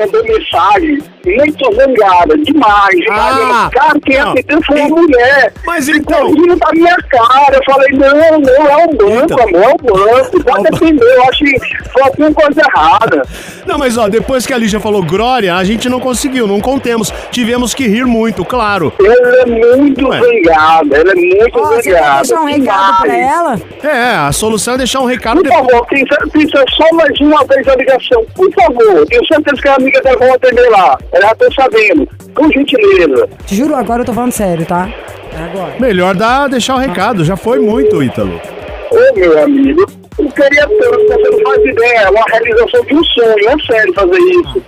Mandou 0.00 0.24
mensagem 0.24 0.98
muito 1.26 1.74
zangada, 1.74 2.36
demais. 2.38 3.00
Ah, 3.10 3.70
cara, 3.72 3.98
quem 4.04 4.18
atendeu 4.18 4.60
foi 4.66 4.80
a 4.82 4.88
mulher. 4.88 5.52
Mas 5.66 5.86
Ficou 5.88 6.26
rindo 6.34 6.56
da 6.56 6.70
minha 6.72 6.96
cara. 7.08 7.56
Eu 7.56 7.62
falei, 7.64 7.88
não, 7.92 8.40
não, 8.40 8.68
é 8.68 8.84
o 8.86 8.88
banco, 8.94 9.24
Então. 9.24 9.38
amor, 9.40 9.62
é 9.62 9.68
o 9.68 9.76
banco. 9.78 10.44
Pode 10.44 10.68
atender, 10.68 11.04
eu 11.16 11.22
acho 11.28 11.38
que 11.44 11.58
foi 11.90 12.02
alguma 12.02 12.32
coisa 12.32 12.60
errada. 12.60 13.22
Não, 13.66 13.78
mas 13.78 13.96
ó, 13.96 14.08
depois 14.08 14.46
que 14.46 14.52
a 14.52 14.58
Lígia 14.58 14.78
falou 14.80 15.02
Glória, 15.02 15.54
a 15.56 15.64
gente 15.64 15.88
não 15.88 15.98
conseguiu, 15.98 16.46
não 16.46 16.60
contemos. 16.60 17.10
Tivemos 17.30 17.72
que 17.72 17.86
rir 17.86 18.04
muito, 18.04 18.44
claro. 18.44 18.92
Ela 19.00 19.42
é 19.42 19.46
muito 19.46 20.06
Ué. 20.08 20.20
zangada, 20.20 20.96
ela 20.96 21.12
é 21.12 21.14
muito 21.14 21.58
você 21.58 21.82
quer 21.82 21.94
zangada. 21.94 22.16
deixar 22.22 22.40
um 22.40 22.44
recado 22.44 23.02
pra 23.02 23.16
ela? 23.16 23.60
É, 23.82 24.14
a 24.16 24.32
solução 24.32 24.74
é 24.74 24.78
deixar 24.78 25.00
um 25.00 25.06
recado 25.06 25.36
Por 25.36 25.44
depois. 25.44 25.66
favor, 25.70 25.86
precisa, 25.86 26.16
precisa 26.30 26.64
só 26.76 26.94
mais 26.94 27.18
uma 27.20 27.44
vez 27.46 27.66
a 27.66 27.76
ligação. 27.76 28.24
Por 28.34 28.52
favor, 28.52 29.06
tenho 29.06 29.26
certeza 29.26 29.62
que 29.62 29.68
a 29.68 29.78
amiga 29.84 30.00
dela 30.00 30.16
vai 30.16 30.30
atender 30.30 30.68
lá. 30.70 30.98
Eu 31.12 31.20
já 31.20 31.34
tô 31.34 31.52
sabendo. 31.52 32.08
Com 32.34 32.50
gentileza. 32.50 33.28
Te 33.46 33.54
juro, 33.54 33.76
agora 33.76 34.02
eu 34.02 34.06
tô 34.06 34.12
falando 34.12 34.32
sério, 34.32 34.64
tá? 34.66 34.88
É 35.32 35.44
agora. 35.44 35.74
Melhor 35.78 36.14
dar, 36.14 36.48
deixar 36.48 36.76
o 36.76 36.78
recado, 36.78 37.24
já 37.24 37.36
foi 37.36 37.58
muito, 37.58 38.02
Ítalo. 38.02 38.40
Ô, 38.90 39.18
meu 39.18 39.42
amigo, 39.42 39.86
eu 40.18 40.30
queria 40.30 40.66
tanto, 40.66 41.06
você 41.06 41.30
não 41.30 41.42
faz 41.42 41.64
ideia. 41.64 41.98
É 41.98 42.10
uma 42.10 42.24
realização 42.24 42.84
de 42.84 42.94
um 42.94 43.04
sonho, 43.04 43.48
é 43.48 43.72
sério 43.72 43.94
fazer 43.94 44.18
isso. 44.18 44.62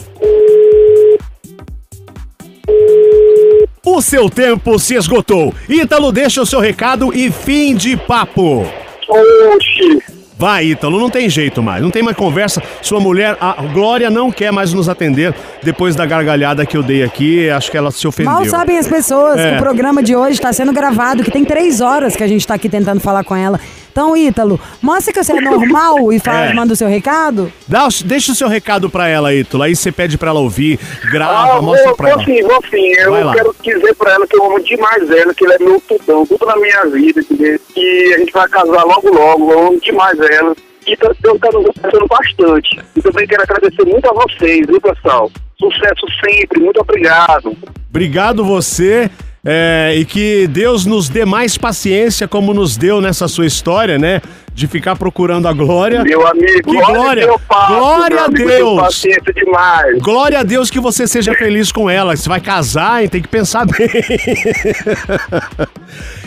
O 3.85 4.03
seu 4.03 4.29
tempo 4.29 4.79
se 4.79 4.95
esgotou. 4.95 5.55
Ítalo, 5.69 6.13
deixa 6.13 6.43
o 6.43 6.47
seu 6.47 6.61
recado 6.61 7.15
e 7.15 7.31
fim 7.31 7.75
de 7.75 7.97
papo. 7.97 8.67
Oxi. 9.09 10.16
Vai, 10.39 10.67
Ítalo, 10.67 11.01
não 11.01 11.09
tem 11.09 11.31
jeito 11.31 11.63
mais, 11.63 11.83
não 11.83 11.91
tem 11.91 12.03
mais 12.03 12.17
conversa. 12.17 12.63
Sua 12.83 13.01
mulher, 13.01 13.39
a 13.41 13.55
Glória, 13.73 14.11
não 14.11 14.31
quer 14.31 14.53
mais 14.53 14.73
nos 14.75 14.87
atender 14.87 15.35
depois 15.63 15.97
da 15.97 16.05
gargalhada 16.05 16.67
que 16.67 16.77
eu 16.77 16.83
dei 16.83 17.03
aqui. 17.03 17.49
Acho 17.49 17.71
que 17.71 17.77
ela 17.77 17.91
se 17.91 18.07
ofendeu. 18.07 18.33
Mal 18.33 18.45
sabem 18.45 18.77
as 18.77 18.87
pessoas 18.87 19.39
É. 19.39 19.53
que 19.53 19.57
o 19.57 19.59
programa 19.61 20.03
de 20.03 20.15
hoje 20.15 20.33
está 20.35 20.53
sendo 20.53 20.73
gravado, 20.75 21.25
que 21.25 21.31
tem 21.31 21.43
três 21.45 21.81
horas 21.81 22.15
que 22.15 22.23
a 22.23 22.27
gente 22.29 22.47
tá 22.47 22.55
aqui 22.55 22.69
tentando 22.69 23.01
falar 23.01 23.25
com 23.25 23.35
ela. 23.35 23.59
Então, 23.97 24.15
Ítalo, 24.15 24.61
mostra 24.83 25.11
que 25.11 25.25
você 25.25 25.33
é 25.33 25.41
normal 25.41 26.13
e 26.13 26.19
fala, 26.21 26.51
É. 26.51 26.53
manda 26.53 26.75
o 26.75 26.77
seu 26.77 26.87
recado. 26.87 27.51
Dá 27.67 27.89
deixa 28.05 28.31
o 28.31 28.35
seu 28.35 28.47
recado 28.47 28.91
pra 28.91 29.09
ela, 29.09 29.33
Ítalo. 29.33 29.63
Aí 29.63 29.75
você 29.75 29.91
pede 29.91 30.19
pra 30.19 30.29
ela 30.29 30.41
ouvir, 30.41 30.79
grava, 31.11 31.57
Ah, 31.57 31.63
mostra 31.63 31.87
vou, 31.87 31.97
pra 31.97 32.11
vou 32.11 32.21
ela. 32.21 32.25
sim, 32.27 32.43
vou 32.43 32.63
sim. 32.71 32.93
Eu 32.99 33.13
Vai 33.13 33.25
lá. 33.25 33.33
quero 33.35 33.57
dizer 33.63 33.95
pra 33.95 34.13
ela 34.13 34.27
que 34.27 34.37
eu 34.37 34.45
amo 34.45 34.63
demais 34.63 35.11
ela, 35.11 35.33
que 35.33 35.47
ela 35.47 35.55
é 35.55 35.59
meu 35.61 35.81
tudão, 35.81 36.27
tudo 36.27 36.45
na 36.45 36.57
minha 36.57 36.85
vida, 36.91 37.21
entendeu? 37.23 37.59
que 37.75 38.15
a 38.15 38.19
gente 38.19 38.33
vai 38.35 38.47
casar 38.51 38.85
logo 38.85 39.09
logo, 39.15 39.51
eu 39.51 39.67
amo 39.69 39.81
demais 39.81 40.19
ela. 40.31 40.55
E 40.87 40.95
tá- 40.97 41.09
nos 41.09 41.27
abençoando 41.33 42.07
bastante. 42.07 42.81
E 42.95 43.01
também 43.01 43.27
quero 43.27 43.43
agradecer 43.45 43.85
muito 43.87 44.07
a 44.11 44.13
vocês, 44.13 44.67
viu, 44.67 44.79
pessoal? 44.81 45.31
Sucesso 45.59 46.07
sempre, 46.23 46.61
muito 46.61 46.81
obrigado. 46.83 47.57
Obrigado 47.89 48.45
você. 48.45 49.11
É, 49.47 49.95
e 49.97 50.05
que 50.05 50.47
Deus 50.49 50.85
nos 50.85 51.09
dê 51.09 51.25
mais 51.25 51.57
paciência, 51.57 52.27
como 52.27 52.53
nos 52.53 52.77
deu 52.77 53.01
nessa 53.01 53.29
sua 53.29 53.47
história, 53.47 53.99
né? 53.99 54.21
De 54.53 54.67
ficar 54.67 54.97
procurando 54.97 55.47
a 55.47 55.53
glória. 55.53 56.03
Meu 56.03 56.27
amigo, 56.27 56.71
que 56.71 56.77
glória! 56.77 57.29
que 57.29 57.39
faço, 57.47 57.75
glória 57.75 58.25
a 58.25 58.29
Deus! 58.29 58.81
paciência 58.81 59.33
demais. 59.35 59.99
Glória 60.01 60.41
a 60.41 60.43
Deus 60.43 60.71
que 60.71 60.81
você 60.81 61.07
seja 61.07 61.35
feliz 61.35 61.71
com 61.71 61.89
ela. 61.91 62.17
Você 62.17 62.29
vai 62.29 62.41
casar, 62.41 63.03
hein? 63.03 63.09
Tem 63.09 63.21
que 63.23 63.29
pensar 63.29 63.67
bem. 63.67 63.87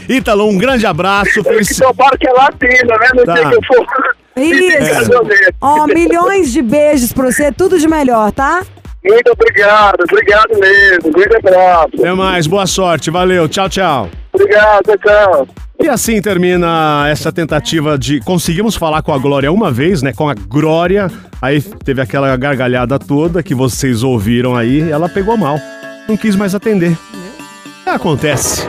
Ítalo, 0.07 0.47
um 0.47 0.57
grande 0.57 0.85
abraço. 0.85 1.43
Felici... 1.43 1.73
Então, 1.75 1.93
para 1.93 2.17
que 2.17 2.27
ela 2.27 2.45
atenda, 2.47 2.97
né? 2.97 3.07
No 3.15 3.23
Tá. 3.25 3.33
dia 3.33 3.49
que 3.49 3.55
eu 3.55 3.61
for. 3.63 3.85
Isso. 4.37 5.11
Ó, 5.59 5.85
milhões 5.87 6.51
de 6.53 6.61
beijos 6.61 7.11
pra 7.11 7.29
você, 7.31 7.51
tudo 7.51 7.77
de 7.77 7.87
melhor, 7.87 8.31
tá? 8.31 8.63
Muito 9.03 9.31
obrigado, 9.31 9.97
obrigado 10.09 10.59
mesmo. 10.59 11.11
Grande 11.11 11.37
abraço. 11.37 11.89
Até 11.97 12.13
mais, 12.13 12.47
boa 12.47 12.67
sorte, 12.67 13.09
valeu, 13.09 13.47
tchau, 13.47 13.69
tchau. 13.69 14.09
Obrigado, 14.33 14.97
tchau. 14.97 15.47
E 15.81 15.87
assim 15.87 16.21
termina 16.21 17.07
essa 17.09 17.31
tentativa 17.31 17.97
de. 17.97 18.19
Conseguimos 18.19 18.75
falar 18.75 19.01
com 19.01 19.13
a 19.13 19.17
Glória 19.17 19.49
uma 19.49 19.71
vez, 19.71 20.01
né? 20.01 20.11
Com 20.13 20.27
a 20.27 20.33
Glória. 20.33 21.09
Aí 21.41 21.61
teve 21.61 22.01
aquela 22.01 22.35
gargalhada 22.35 22.99
toda 22.99 23.41
que 23.41 23.55
vocês 23.55 24.03
ouviram 24.03 24.57
aí. 24.57 24.91
Ela 24.91 25.07
pegou 25.07 25.37
mal. 25.37 25.57
Não 26.07 26.17
quis 26.17 26.35
mais 26.35 26.53
atender. 26.53 26.97
Acontece. 27.85 28.67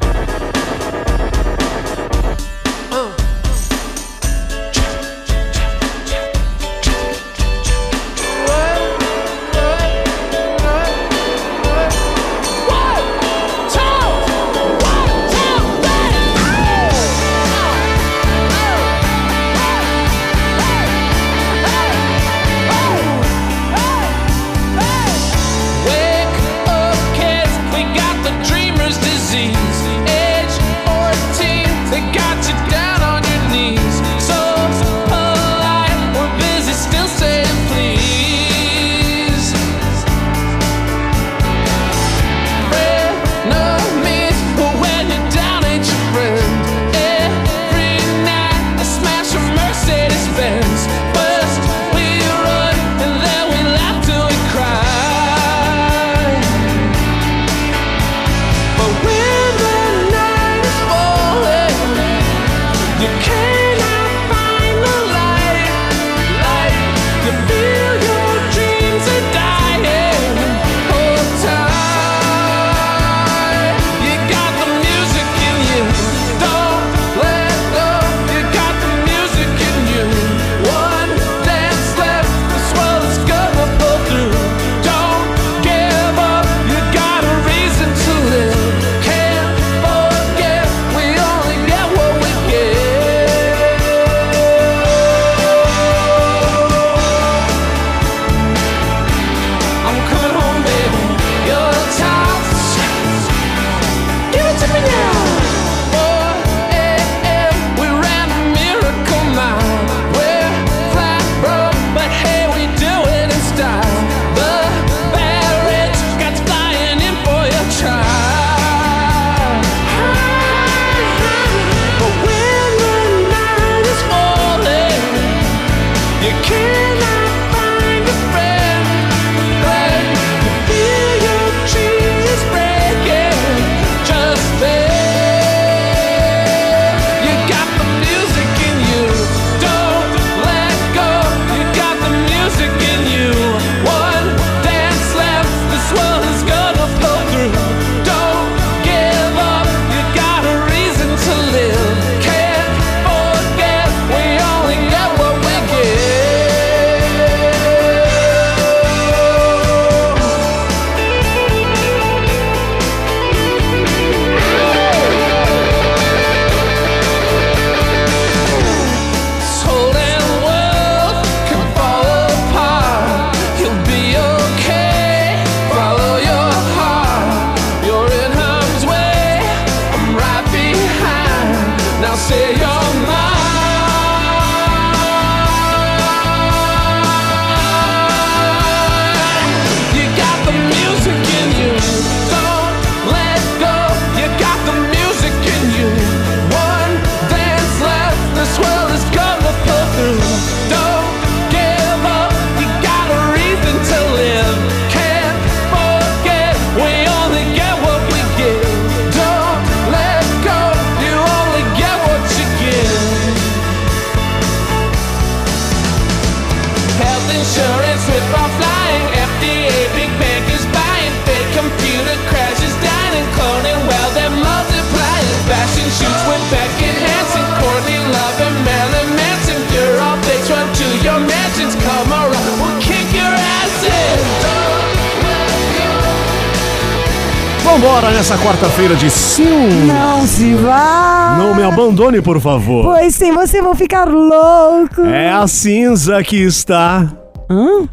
Vambora 238.01 238.17
nessa 238.17 238.39
quarta-feira 238.39 238.97
de 238.97 239.11
sim. 239.11 239.85
Não 239.87 240.27
se 240.27 240.55
vá. 240.55 241.37
Não 241.39 241.55
me 241.55 241.63
abandone, 241.63 242.23
por 242.23 242.41
favor. 242.41 242.83
Pois 242.83 243.15
sem 243.15 243.31
você 243.31 243.61
vou 243.61 243.75
ficar 243.75 244.09
louco. 244.09 245.03
É 245.03 245.29
a 245.31 245.47
cinza 245.47 246.23
que 246.23 246.37
está. 246.37 247.13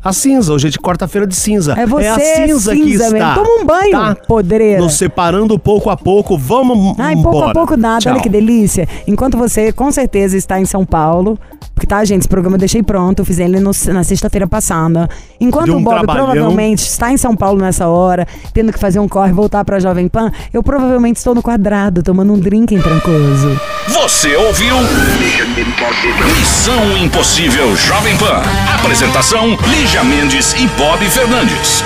A 0.02 0.14
cinza, 0.14 0.54
hoje 0.54 0.68
é 0.68 0.70
de 0.70 0.80
quarta-feira 0.80 1.28
de 1.28 1.36
cinza. 1.36 1.74
É 1.78 1.86
você, 1.86 2.08
a 2.08 2.20
cinza, 2.20 2.74
que 2.74 2.84
cinza 2.86 3.04
está. 3.08 3.14
mesmo. 3.14 3.36
Toma 3.44 3.62
um 3.62 3.66
banho, 3.66 3.92
tá? 3.92 4.16
podreira. 4.16 4.80
Nos 4.82 4.94
separando 4.94 5.60
pouco 5.60 5.90
a 5.90 5.98
pouco. 5.98 6.38
Vamos 6.38 6.98
Ai, 6.98 7.16
pouco 7.16 7.30
a 7.30 7.32
embora. 7.34 7.54
pouco 7.54 7.76
nada, 7.76 8.00
Tchau. 8.00 8.14
olha 8.14 8.22
que 8.22 8.30
delícia. 8.30 8.88
Enquanto 9.06 9.38
você 9.38 9.74
com 9.74 9.92
certeza 9.92 10.38
está 10.38 10.58
em 10.58 10.66
São 10.66 10.86
Paulo, 10.86 11.38
porque 11.78 11.86
tá, 11.86 12.04
gente, 12.04 12.22
esse 12.22 12.28
programa 12.28 12.56
eu 12.56 12.60
deixei 12.60 12.82
pronto, 12.82 13.20
eu 13.20 13.26
fiz 13.26 13.38
ele 13.38 13.60
no- 13.60 13.70
na 13.94 14.04
sexta-feira 14.04 14.48
passada. 14.48 15.08
Enquanto 15.40 15.72
um 15.74 15.78
o 15.78 15.82
Bob 15.82 15.94
trabalhão. 15.96 16.26
provavelmente 16.26 16.80
está 16.80 17.12
em 17.12 17.18
São 17.18 17.36
Paulo 17.36 17.62
nessa 17.62 17.88
hora, 17.88 18.28
tendo 18.52 18.74
que 18.74 18.80
fazer 18.80 18.98
um 19.00 19.08
corre 19.08 19.30
e 19.30 19.34
voltar 19.34 19.64
pra 19.64 19.80
Jovem 19.80 20.08
Pan, 20.08 20.32
eu 20.52 20.64
provavelmente 20.64 21.18
estou 21.18 21.36
no 21.36 21.44
quadrado, 21.44 22.02
tomando 22.02 22.34
um 22.34 22.40
drink 22.40 22.74
em 22.74 22.82
Trancoso. 22.82 23.62
Você 23.90 24.36
ouviu? 24.36 24.76
Missão 26.40 26.98
Impossível 26.98 27.76
Jovem 27.76 28.18
Pan. 28.18 28.42
Apresentação: 28.80 29.56
Lígia 29.68 30.04
Mendes 30.04 30.54
e 30.54 30.66
Bob 30.70 31.06
Fernandes. 31.06 31.84